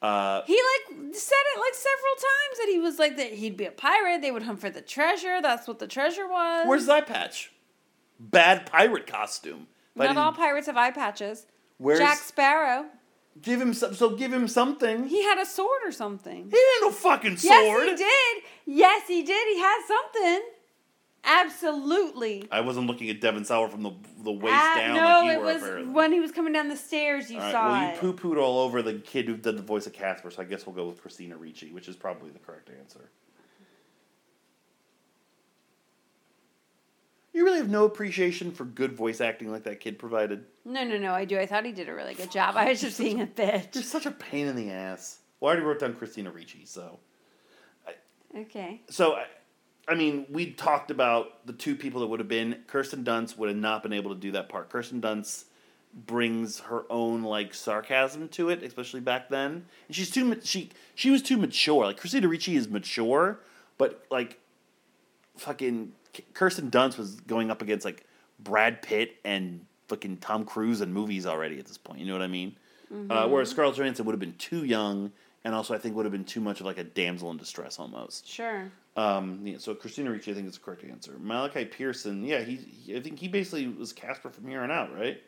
[0.00, 3.64] Uh, He like said it like several times that he was like that he'd be
[3.64, 4.20] a pirate.
[4.22, 5.40] They would hunt for the treasure.
[5.42, 6.66] That's what the treasure was.
[6.68, 7.50] where's that patch?
[8.20, 9.66] Bad pirate costume.
[9.98, 11.46] I Not all pirates have eye patches.
[11.78, 12.86] Where's Jack Sparrow.
[13.42, 13.94] Give him some?
[13.94, 15.08] So give him something.
[15.08, 16.50] He had a sword or something.
[16.50, 17.52] He had no fucking sword.
[17.52, 18.42] Yes, he did.
[18.78, 19.48] Yes, he did.
[19.54, 20.42] He had something.
[21.24, 22.46] Absolutely.
[22.50, 23.90] I wasn't looking at Devon Sawa from the
[24.22, 24.94] the waist Ah, down.
[24.96, 25.92] no, like it was apparently.
[25.92, 27.30] when he was coming down the stairs.
[27.30, 29.86] You right, saw well, you poo pooed all over the kid who did the voice
[29.86, 32.70] of Casper, so I guess we'll go with Christina Ricci, which is probably the correct
[32.80, 33.10] answer.
[37.32, 40.44] You really have no appreciation for good voice acting like that kid provided.
[40.64, 41.12] No, no, no.
[41.12, 41.38] I do.
[41.38, 42.56] I thought he did a really good job.
[42.56, 43.74] I was just being a bitch.
[43.74, 45.18] You're such a pain in the ass.
[45.40, 46.98] Well, I already wrote down Christina Ricci, so
[48.36, 48.82] Okay.
[48.90, 49.24] so I,
[49.88, 52.62] I mean, we talked about the two people that would have been.
[52.66, 54.68] Kirsten Dunst would have not been able to do that part.
[54.68, 55.44] Kirsten Dunst
[55.94, 59.64] brings her own like sarcasm to it, especially back then.
[59.86, 61.86] And she's too she she was too mature.
[61.86, 63.40] Like Christina Ricci is mature,
[63.78, 64.38] but like
[65.38, 65.92] fucking
[66.34, 68.04] Kirsten Dunst was going up against like
[68.38, 72.00] Brad Pitt and fucking Tom Cruise in movies already at this point.
[72.00, 72.56] You know what I mean?
[73.10, 75.12] Uh, whereas Scarlett Johansson would have been too young,
[75.44, 77.78] and also I think would have been too much of like a damsel in distress
[77.78, 78.26] almost.
[78.26, 78.70] Sure.
[78.96, 81.14] Um, yeah, so Christina Ricci, I think is the correct answer.
[81.20, 84.92] Malachi Pearson, yeah, he, he- I think he basically was Casper from here on out,
[84.98, 85.22] right?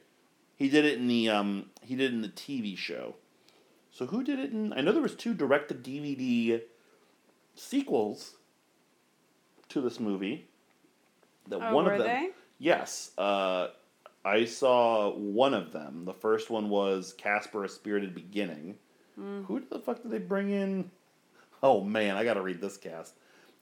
[0.56, 3.14] He did it in the um, he did it in the TV show.
[3.92, 4.72] So who did it in?
[4.72, 6.62] I know there was two direct to DVD
[7.54, 8.36] sequels
[9.68, 10.48] to this movie.
[11.48, 12.30] That Oh, one of them, they?
[12.58, 13.68] yes, uh,
[14.24, 16.04] I saw one of them.
[16.04, 18.76] The first one was Casper: A Spirited Beginning.
[19.18, 19.46] Mm.
[19.46, 20.90] Who the fuck did they bring in?
[21.62, 23.14] Oh man, I got to read this cast.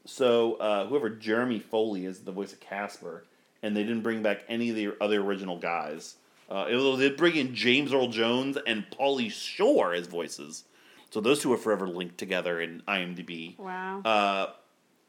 [0.05, 3.25] So uh, whoever Jeremy Foley is the voice of Casper,
[3.63, 6.17] and they didn't bring back any of the other original guys.
[6.49, 10.65] Uh, they bring in James Earl Jones and Pauly Shore as voices.
[11.11, 13.59] So those two are forever linked together in IMDb.
[13.59, 14.01] Wow.
[14.03, 14.47] Uh,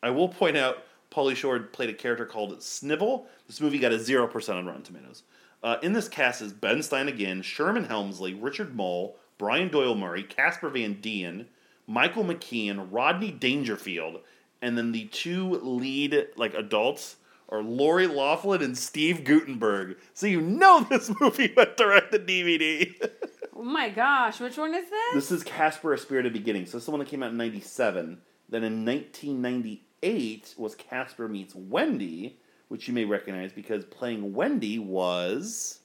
[0.04, 3.26] I will point out Pauly Shore played a character called Snivel.
[3.48, 5.24] This movie got a zero percent on Rotten Tomatoes.
[5.62, 10.24] Uh, in this cast is Ben Stein again, Sherman Hemsley, Richard Moll, Brian Doyle Murray,
[10.24, 11.48] Casper Van Dien,
[11.86, 14.22] Michael McKean, Rodney Dangerfield,
[14.62, 17.18] and then the two lead like adults
[17.50, 19.98] are Lori Loughlin and Steve Guttenberg.
[20.14, 22.94] So you know this movie went direct to DVD.
[23.56, 24.40] oh my gosh.
[24.40, 25.14] Which one is this?
[25.14, 26.66] This is Casper: A Spirited Beginning.
[26.66, 28.22] So this is the one that came out in '97.
[28.50, 35.80] Then in 1998 was Casper Meets Wendy, which you may recognize because playing Wendy was.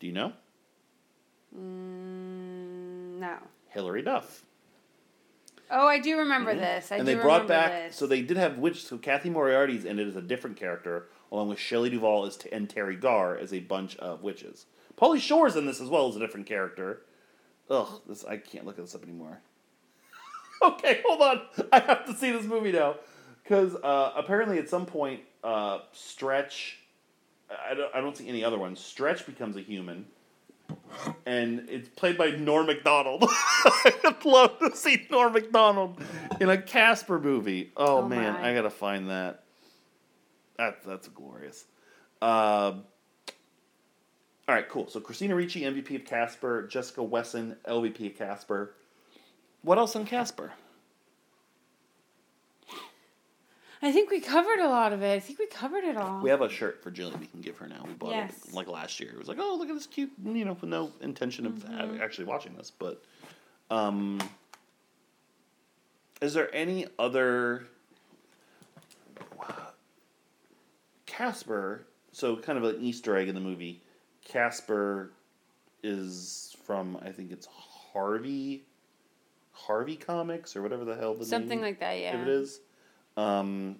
[0.00, 0.32] Do you know?
[1.56, 3.36] Mm, no.
[3.68, 4.44] Hilary Duff.
[5.70, 6.92] Oh, I do remember this.
[6.92, 7.70] I and they brought back.
[7.70, 7.96] this.
[7.96, 8.84] So they did have which.
[8.84, 12.68] So Cathy Moriarty's in it as a different character, along with Shelley Duvall as and
[12.68, 14.66] Teri Garr as a bunch of witches.
[14.98, 17.02] Pauly Shore's in this as well as a different character.
[17.70, 19.40] Ugh, this I can't look at this up anymore.
[20.62, 21.40] okay, hold on.
[21.72, 22.96] I have to see this movie now
[23.42, 26.78] because uh, apparently at some point, uh, Stretch.
[27.68, 27.94] I don't.
[27.94, 28.80] I don't see any other ones.
[28.80, 30.06] Stretch becomes a human,
[31.26, 33.24] and it's played by Norm Macdonald.
[33.84, 36.00] I'd love to see Norm Macdonald
[36.40, 37.70] in a Casper movie.
[37.76, 38.50] Oh, Oh, man, my.
[38.50, 39.42] I gotta find that.
[40.56, 41.64] That that's glorious.
[42.22, 42.74] Uh,
[44.48, 44.88] all right, cool.
[44.88, 46.66] So Christina Ricci, MVP of Casper.
[46.68, 48.74] Jessica Wesson, LVP of Casper.
[49.62, 50.52] What else in Casper?
[53.84, 55.12] I think we covered a lot of it.
[55.12, 56.22] I think we covered it all.
[56.22, 57.82] We have a shirt for Jillian we can give her now.
[57.84, 58.46] We bought Yes.
[58.46, 59.10] it like last year.
[59.10, 62.00] It was like, oh, look at this cute, you know, with no intention of having,
[62.00, 62.70] actually watching this.
[62.70, 63.02] But,
[63.70, 64.20] um,
[66.20, 67.66] is there any other
[71.06, 71.84] Casper?
[72.12, 73.82] So kind of an Easter egg in the movie.
[74.24, 75.10] Casper
[75.82, 77.46] is from I think it's
[77.92, 78.62] Harvey,
[79.50, 81.28] Harvey Comics or whatever the hell the name is.
[81.28, 82.14] Something name like that, yeah.
[82.14, 82.60] if it is.
[83.16, 83.76] Um,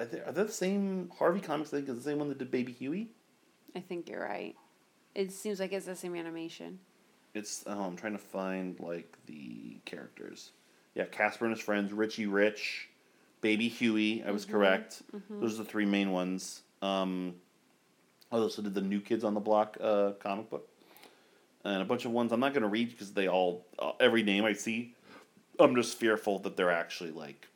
[0.00, 1.72] are they, are they the same Harvey Comics?
[1.72, 3.08] I think is the same one that did Baby Huey.
[3.74, 4.54] I think you're right.
[5.14, 6.78] It seems like it's the same animation.
[7.34, 10.52] It's oh, I'm trying to find like the characters.
[10.94, 12.88] Yeah, Casper and his friends, Richie Rich,
[13.40, 14.24] Baby Huey.
[14.24, 15.02] I was correct.
[15.30, 16.62] Those are the three main ones.
[16.82, 17.34] Um,
[18.32, 20.68] I also did the New Kids on the Block uh, comic book,
[21.64, 24.22] and a bunch of ones I'm not going to read because they all uh, every
[24.22, 24.94] name I see,
[25.58, 27.48] I'm just fearful that they're actually like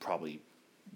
[0.00, 0.40] probably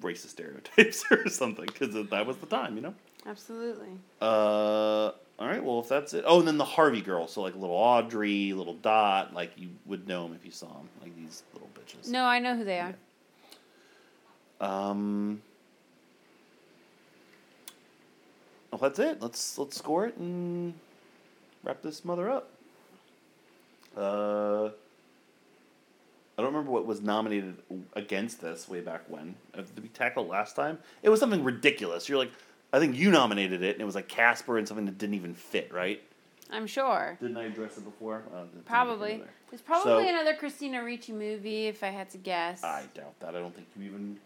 [0.00, 2.94] racist stereotypes or something because that was the time, you know.
[3.26, 3.88] Absolutely.
[4.20, 5.62] Uh, all right.
[5.62, 6.24] Well, if that's it.
[6.26, 7.32] Oh, and then the Harvey girls.
[7.32, 9.34] So like little Audrey, little Dot.
[9.34, 10.88] Like you would know them if you saw them.
[11.02, 12.08] Like these little bitches.
[12.08, 12.94] No, I know who they are.
[14.60, 15.42] Um.
[18.70, 19.22] Well, that's it.
[19.22, 20.74] Let's let's score it and
[21.62, 22.50] wrap this mother up.
[23.96, 24.70] Uh.
[26.38, 27.56] I don't remember what was nominated
[27.94, 29.34] against this way back when.
[29.52, 30.78] Uh, Did we tackle it last time?
[31.02, 32.08] It was something ridiculous.
[32.08, 32.30] You're like,
[32.72, 35.34] I think you nominated it, and it was like Casper and something that didn't even
[35.34, 36.00] fit, right?
[36.50, 37.18] I'm sure.
[37.20, 38.22] Didn't I address it before?
[38.32, 39.20] Uh, Probably.
[39.52, 42.62] It's probably So- another Christina Ricci movie if I had to guess.
[42.62, 43.34] I doubt that.
[43.34, 44.18] I don't think you even.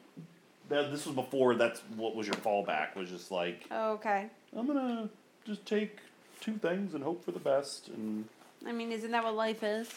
[0.69, 1.55] That, this was before.
[1.55, 2.95] That's what was your fallback.
[2.95, 4.29] Was just like Oh, okay.
[4.57, 5.09] I'm gonna
[5.47, 5.99] just take
[6.41, 7.89] two things and hope for the best.
[7.89, 8.27] And
[8.67, 9.89] I mean, isn't that what life is?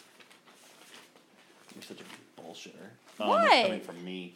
[1.76, 2.89] You're such a bullshitter.
[3.19, 3.41] Um, What?
[3.49, 4.34] That's coming from me.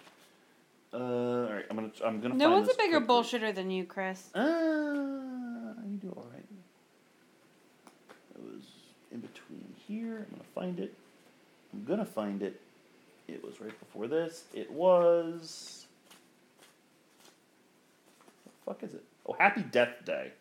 [0.93, 1.65] Uh, all right.
[1.69, 1.91] I'm gonna.
[2.05, 2.35] I'm gonna.
[2.35, 3.15] No find one's a bigger quickly.
[3.15, 4.29] bullshitter than you, Chris.
[4.33, 6.43] Uh, you do all right.
[8.35, 8.63] It was
[9.11, 10.25] in between here.
[10.29, 10.93] I'm gonna find it.
[11.73, 12.59] I'm gonna find it.
[13.27, 14.45] It was right before this.
[14.53, 15.85] It was.
[18.65, 19.03] What the fuck is it?
[19.27, 20.31] Oh, Happy Death Day.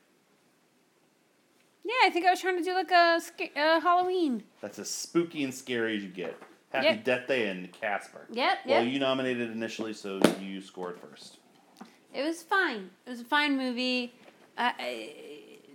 [1.85, 4.43] Yeah, I think I was trying to do like a sca- uh, Halloween.
[4.63, 6.37] That's as spooky and scary as you get.
[6.71, 7.05] Happy Yep.
[7.05, 8.27] Death Day and Casper.
[8.31, 8.67] Yep, yep.
[8.67, 11.39] Well, you nominated initially, so you scored first.
[12.13, 12.91] It was fine.
[13.07, 14.13] It was a fine movie.
[14.57, 15.15] Uh, I-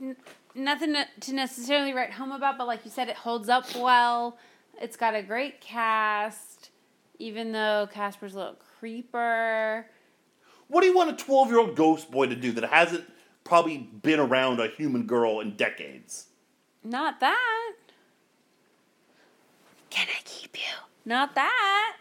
[0.02, 0.18] n-
[0.54, 4.38] nothing to- to necessarily write home about, but like you said, it holds up well.
[4.82, 6.70] It's got a great cast,
[7.18, 9.88] even though Casper's a little creeper.
[10.68, 13.06] What do you want a 12 year old ghost boy to do that hasn't
[13.44, 16.28] probably been around a human girl in decades?
[16.84, 17.63] Not that.
[19.94, 20.74] Can I keep you?
[21.06, 21.98] Not that.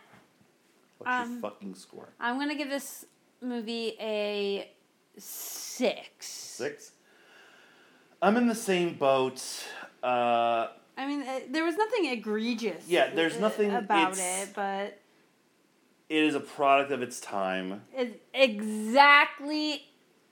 [0.97, 2.09] What's Um, your fucking score?
[2.19, 3.05] I'm gonna give this
[3.43, 4.71] movie a
[5.19, 6.27] six.
[6.27, 6.93] Six?
[8.23, 9.43] I'm in the same boat.
[10.03, 12.89] Uh, I mean, uh, there was nothing egregious.
[12.89, 14.99] Yeah, there's nothing- about it, but
[16.09, 17.83] it is a product of its time.
[17.95, 19.85] it's exactly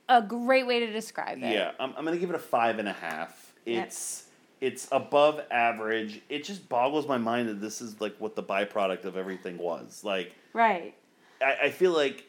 [0.08, 1.52] a great way to describe it.
[1.52, 3.52] Yeah, I'm, I'm gonna give it a five and a half.
[3.66, 3.82] Yeah.
[3.82, 4.24] It's
[4.60, 6.20] it's above average.
[6.28, 10.04] It just boggles my mind that this is like what the byproduct of everything was.
[10.04, 10.94] Like Right.
[11.42, 12.26] I, I feel like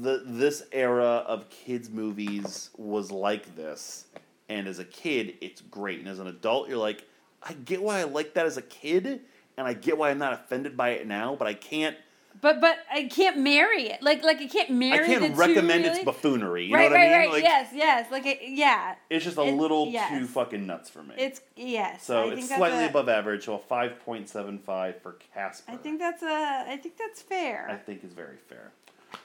[0.00, 4.06] the this era of kids movies was like this,
[4.48, 7.04] and as a kid, it's great, and as an adult, you're like,
[7.42, 9.20] I get why I like that as a kid,
[9.56, 11.96] and I get why I'm not offended by it now, but I can't.
[12.40, 14.02] But but I can't marry it.
[14.02, 15.04] Like like I can't marry.
[15.04, 15.96] I can't recommend really.
[15.96, 16.66] its buffoonery.
[16.66, 17.18] You right, know what right, I mean?
[17.18, 17.30] right.
[17.30, 18.10] Like, yes, yes.
[18.12, 18.94] Like it, yeah.
[19.10, 20.10] It's just a It- little yes.
[20.10, 21.14] too fucking nuts for me.
[21.18, 22.04] It's yes.
[22.04, 25.72] so I it's slightly a- above average, so a five point seven five for Casper.
[25.72, 26.64] I think that's a.
[26.68, 27.66] I think that's fair.
[27.70, 28.72] I think is very fair.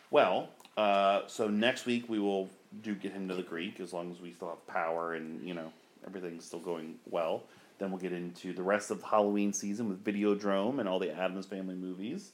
[0.09, 2.49] Well, uh, so next week we will
[2.82, 5.53] do get him to the Greek as long as we still have power and you
[5.53, 5.72] know
[6.05, 7.43] everything's still going well.
[7.80, 11.47] Then we'll get into the rest of Halloween season with Videodrome and all the Addams
[11.47, 12.32] Family movies,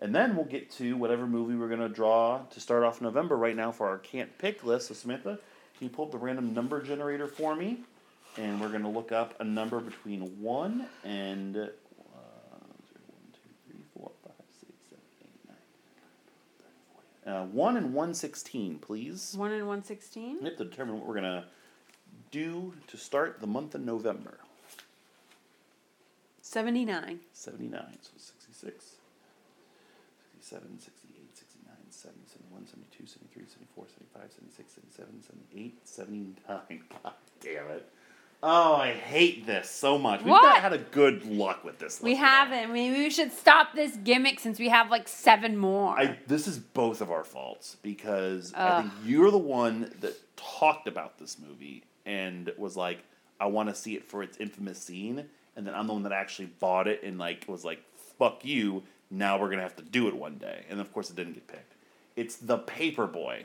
[0.00, 3.36] And then we'll get to whatever movie we're going to draw to start off November
[3.36, 4.88] right now for our can't pick list.
[4.88, 5.38] So, Samantha,
[5.78, 7.78] can you pull up the random number generator for me?
[8.36, 11.56] And we're going to look up a number between 1 and.
[11.56, 11.70] Uh, 1,
[13.32, 13.38] 2,
[13.70, 15.56] 3, 4, 5, 6, 7, 8, 9,
[16.58, 17.42] 10, 11, 12, 13, 14.
[17.42, 19.34] Uh, 1 and 116, please.
[19.38, 20.38] One and one sixteen.
[20.40, 21.44] We have to determine what we're going to
[22.32, 24.38] do to start the month of November.
[26.42, 27.20] Seventy nine.
[27.32, 28.96] 79, so 66,
[30.44, 36.82] 67, 68, 69, 70, 71, 72, 73, 74, 75, 76, 77, 78, 79.
[37.02, 37.88] God damn it.
[38.42, 40.20] Oh, I hate this so much.
[40.20, 40.42] We've What?
[40.42, 42.02] not had a good luck with this.
[42.02, 42.30] We list at all.
[42.52, 42.74] haven't.
[42.74, 45.98] Maybe we should stop this gimmick since we have like seven more.
[45.98, 50.86] I, this is both of our faults because I think you're the one that talked
[50.88, 52.98] about this movie and was like,
[53.40, 55.24] I want to see it for its infamous scene.
[55.56, 57.80] And then I'm the one that actually bought it and like was like,
[58.18, 58.82] fuck you.
[59.10, 60.64] Now we're going to have to do it one day.
[60.70, 61.74] And of course it didn't get picked.
[62.16, 63.44] It's The Paperboy,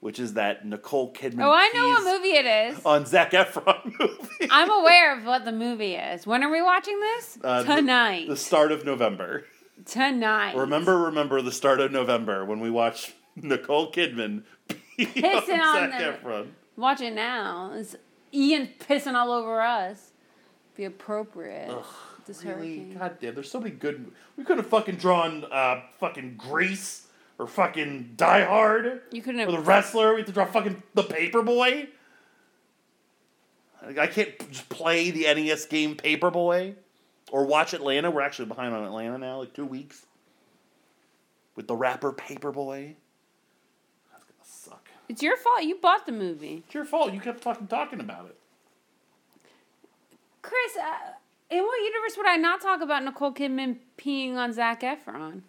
[0.00, 1.44] which is that Nicole Kidman.
[1.44, 2.84] oh, I know what movie it is.
[2.84, 4.48] On Zac Efron movie.
[4.50, 6.26] I'm aware of what the movie is.
[6.26, 7.38] When are we watching this?
[7.42, 8.28] Uh, Tonight.
[8.28, 9.44] The start of November.
[9.84, 10.56] Tonight.
[10.56, 14.42] Remember, remember the start of November when we watch Nicole Kidman
[14.98, 16.48] Pissing on Zac the- Efron.
[16.76, 17.72] Watch it now.
[17.74, 17.96] It's
[18.34, 20.10] Ian pissing all over us.
[20.76, 21.72] Be appropriate.
[22.28, 22.76] This Really?
[22.78, 22.96] hurricane.
[22.98, 24.12] God damn, there's so many good.
[24.36, 27.06] We could have fucking drawn uh, fucking Grease
[27.38, 29.48] or fucking Die Hard You couldn't have.
[29.48, 30.12] or the wrestler.
[30.14, 31.88] We have to draw fucking the Paperboy.
[33.98, 36.74] I can't just play the NES game Paperboy
[37.30, 38.10] or watch Atlanta.
[38.10, 40.04] We're actually behind on Atlanta now, like two weeks.
[41.56, 42.94] With the rapper Paperboy.
[44.12, 44.88] That's gonna suck.
[45.08, 45.62] It's your fault.
[45.62, 46.62] You bought the movie.
[46.66, 47.12] It's your fault.
[47.12, 48.36] You kept fucking talking about it.
[50.42, 51.12] Chris, uh,
[51.50, 55.42] in what universe would I not talk about Nicole Kidman peeing on Zac Efron?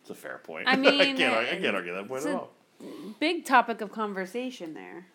[0.00, 0.68] It's a fair point.
[0.68, 1.34] I mean, I can't.
[1.34, 2.50] I can't argue that point it's at a- all.
[3.20, 5.06] Big topic of conversation there.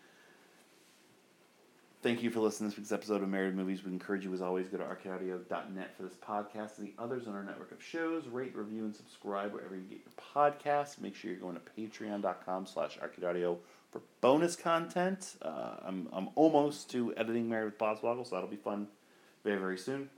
[2.02, 3.84] Thank you for listening to this week's episode of Married Movies.
[3.84, 7.36] We encourage you, as always, go to arcadeaudio.net for this podcast and the others on
[7.36, 8.28] our network of shows.
[8.28, 10.14] Rate, review, and subscribe wherever you get your
[10.52, 11.00] podcasts.
[11.00, 13.58] Make sure you're going to patreon.com slash arcadeaudio
[13.92, 15.36] for bonus content.
[15.44, 18.88] Uh, I'm, I'm almost to editing Married with Boswoggle, so that'll be fun
[19.44, 20.10] very, very soon.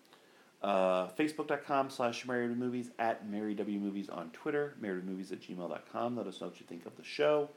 [0.62, 6.16] Uh, Facebook.com slash Married with Movies, at Married W Movies on Twitter, marriedwithmovies at gmail.com.
[6.16, 7.50] Let us know what you think of the show.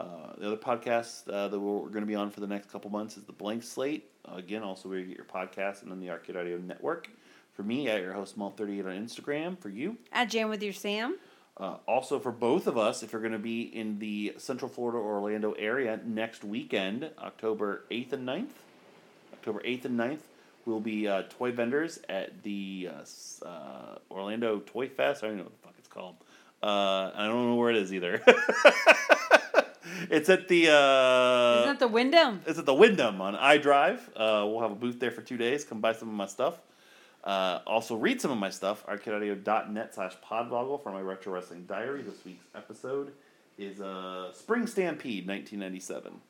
[0.00, 2.90] Uh, the other podcast uh, that we're, going to be on for the next couple
[2.90, 4.10] months is the Blank Slate.
[4.26, 7.10] Uh, again, also where you get your podcast and then the Arcade Audio Network.
[7.52, 9.58] For me, at your host Malt38 on Instagram.
[9.58, 11.16] For you, At Jam with your Sam.
[11.58, 14.98] uh, also for both of us, if you're going to be in the Central Florida
[14.98, 18.48] or Orlando area next weekend, October 8th and 9th.
[19.34, 20.20] October 8th and 9th,
[20.66, 25.24] we'll be uh, toy vendors at the uh, uh, Orlando Toy Fest.
[25.24, 26.16] I don't know what the fuck it's called.
[26.62, 28.22] Uh, I don't know where it is either.
[30.10, 30.70] it's at the.
[30.70, 32.40] Uh, Isn't that the Wyndham?
[32.46, 33.98] it's at the Wyndham on iDrive.
[34.16, 35.64] Uh, we'll have a booth there for two days.
[35.64, 36.58] Come buy some of my stuff.
[37.22, 38.86] Uh, also, read some of my stuff.
[38.86, 42.02] ArcadeAudio.net slash podvoggle for my Retro Wrestling Diary.
[42.02, 43.12] This week's episode
[43.56, 46.20] is uh, Spring Stampede 1997.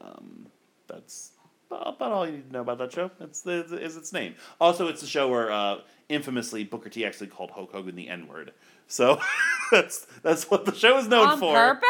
[0.00, 0.46] Um,
[0.86, 1.32] that's
[1.70, 3.10] about all you need to know about that show.
[3.18, 4.34] That's the, is its name.
[4.60, 8.26] Also, it's the show where uh, infamously Booker T actually called Hulk Hogan the N
[8.28, 8.52] word.
[8.88, 9.20] So
[9.70, 11.54] that's that's what the show is known On for.
[11.54, 11.86] purpose?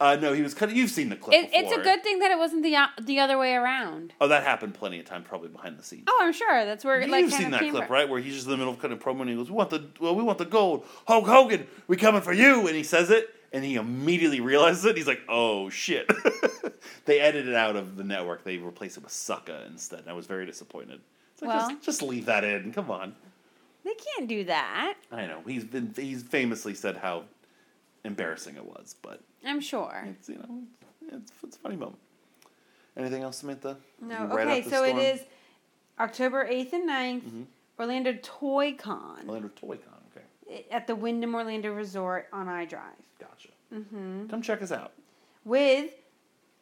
[0.00, 0.72] Uh, no, he was of.
[0.72, 1.36] You've seen the clip.
[1.36, 1.82] It, it's a before.
[1.84, 4.14] good thing that it wasn't the o- the other way around.
[4.18, 6.04] Oh, that happened plenty of times, probably behind the scenes.
[6.08, 7.92] Oh, I'm sure that's where You've like kind seen of that came clip, from.
[7.92, 8.08] right?
[8.08, 9.68] Where he's just in the middle of cutting of promo and he goes, "We want
[9.68, 13.10] the well, we want the gold, Hulk Hogan, we coming for you," and he says
[13.10, 14.96] it, and he immediately realizes it.
[14.96, 16.10] He's like, "Oh shit!"
[17.04, 18.44] they edited it out of the network.
[18.44, 20.00] They replaced it with Sucka instead.
[20.00, 21.00] And I was very disappointed.
[21.32, 22.72] It's like, Well- just, just leave that in.
[22.72, 23.14] Come on.
[23.84, 24.94] They can't do that.
[25.10, 27.24] I know he's been he's famously said how
[28.04, 30.04] embarrassing it was, but I'm sure.
[30.06, 30.62] it's you know
[31.16, 31.98] it's, it's a funny moment.
[32.96, 33.78] Anything else, Samantha?
[34.02, 34.26] No.
[34.26, 34.98] Write Okay, so it storm?
[35.00, 35.20] is
[35.98, 37.44] October 8th and 9th, Mhm.
[37.78, 39.99] Orlando Toy Con Orlando Toy Con.
[40.70, 42.98] At the Wyndham Orlando Resort on iDrive.
[43.20, 43.48] gotcha.
[43.74, 44.26] Mm-hmm.
[44.28, 44.92] Come check us out.
[45.44, 45.90] With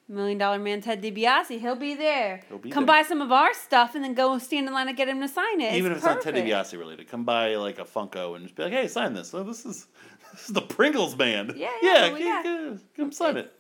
[0.09, 1.59] Million Dollar Man Ted DiBiase.
[1.61, 2.43] He'll be there.
[2.49, 3.03] He'll be Come there.
[3.03, 5.29] buy some of our stuff and then go stand in line and get him to
[5.29, 5.75] sign it.
[5.75, 6.49] Even if it's not Ted perfect.
[6.51, 9.43] DiBiase related, come buy like a Funko and just be like, "Hey, sign this." So
[9.43, 9.87] this is
[10.33, 11.55] this is the Pringles band.
[11.57, 12.13] Yeah, yeah, yeah.
[12.13, 13.53] we Come, got- come- come sign it.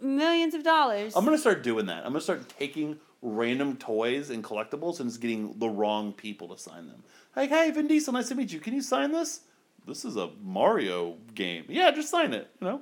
[0.00, 1.14] Millions of dollars.
[1.16, 1.98] I'm gonna start doing that.
[2.04, 6.58] I'm gonna start taking random toys and collectibles and just getting the wrong people to
[6.58, 7.02] sign them.
[7.36, 8.60] Like, hey, Vin Diesel, nice to meet you.
[8.60, 9.40] Can you sign this?
[9.86, 11.64] This is a Mario game.
[11.68, 12.48] Yeah, just sign it.
[12.60, 12.80] You know,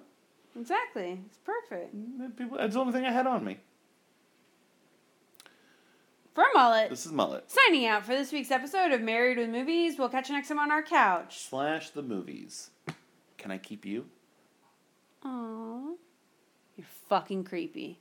[0.59, 1.21] exactly.
[1.27, 1.95] It's perfect.
[1.97, 3.59] Mm, people, that's the only thing I had on me.
[6.35, 7.51] For Mullet, This is Mullet.
[7.51, 9.99] signing out for this week's episode of Married with Movies.
[9.99, 11.41] We'll catch you next time on our couch.
[11.41, 12.71] Slash the movies.
[13.37, 14.07] Can I keep you?
[15.25, 15.95] Aww.
[16.77, 18.01] You're fucking creepy.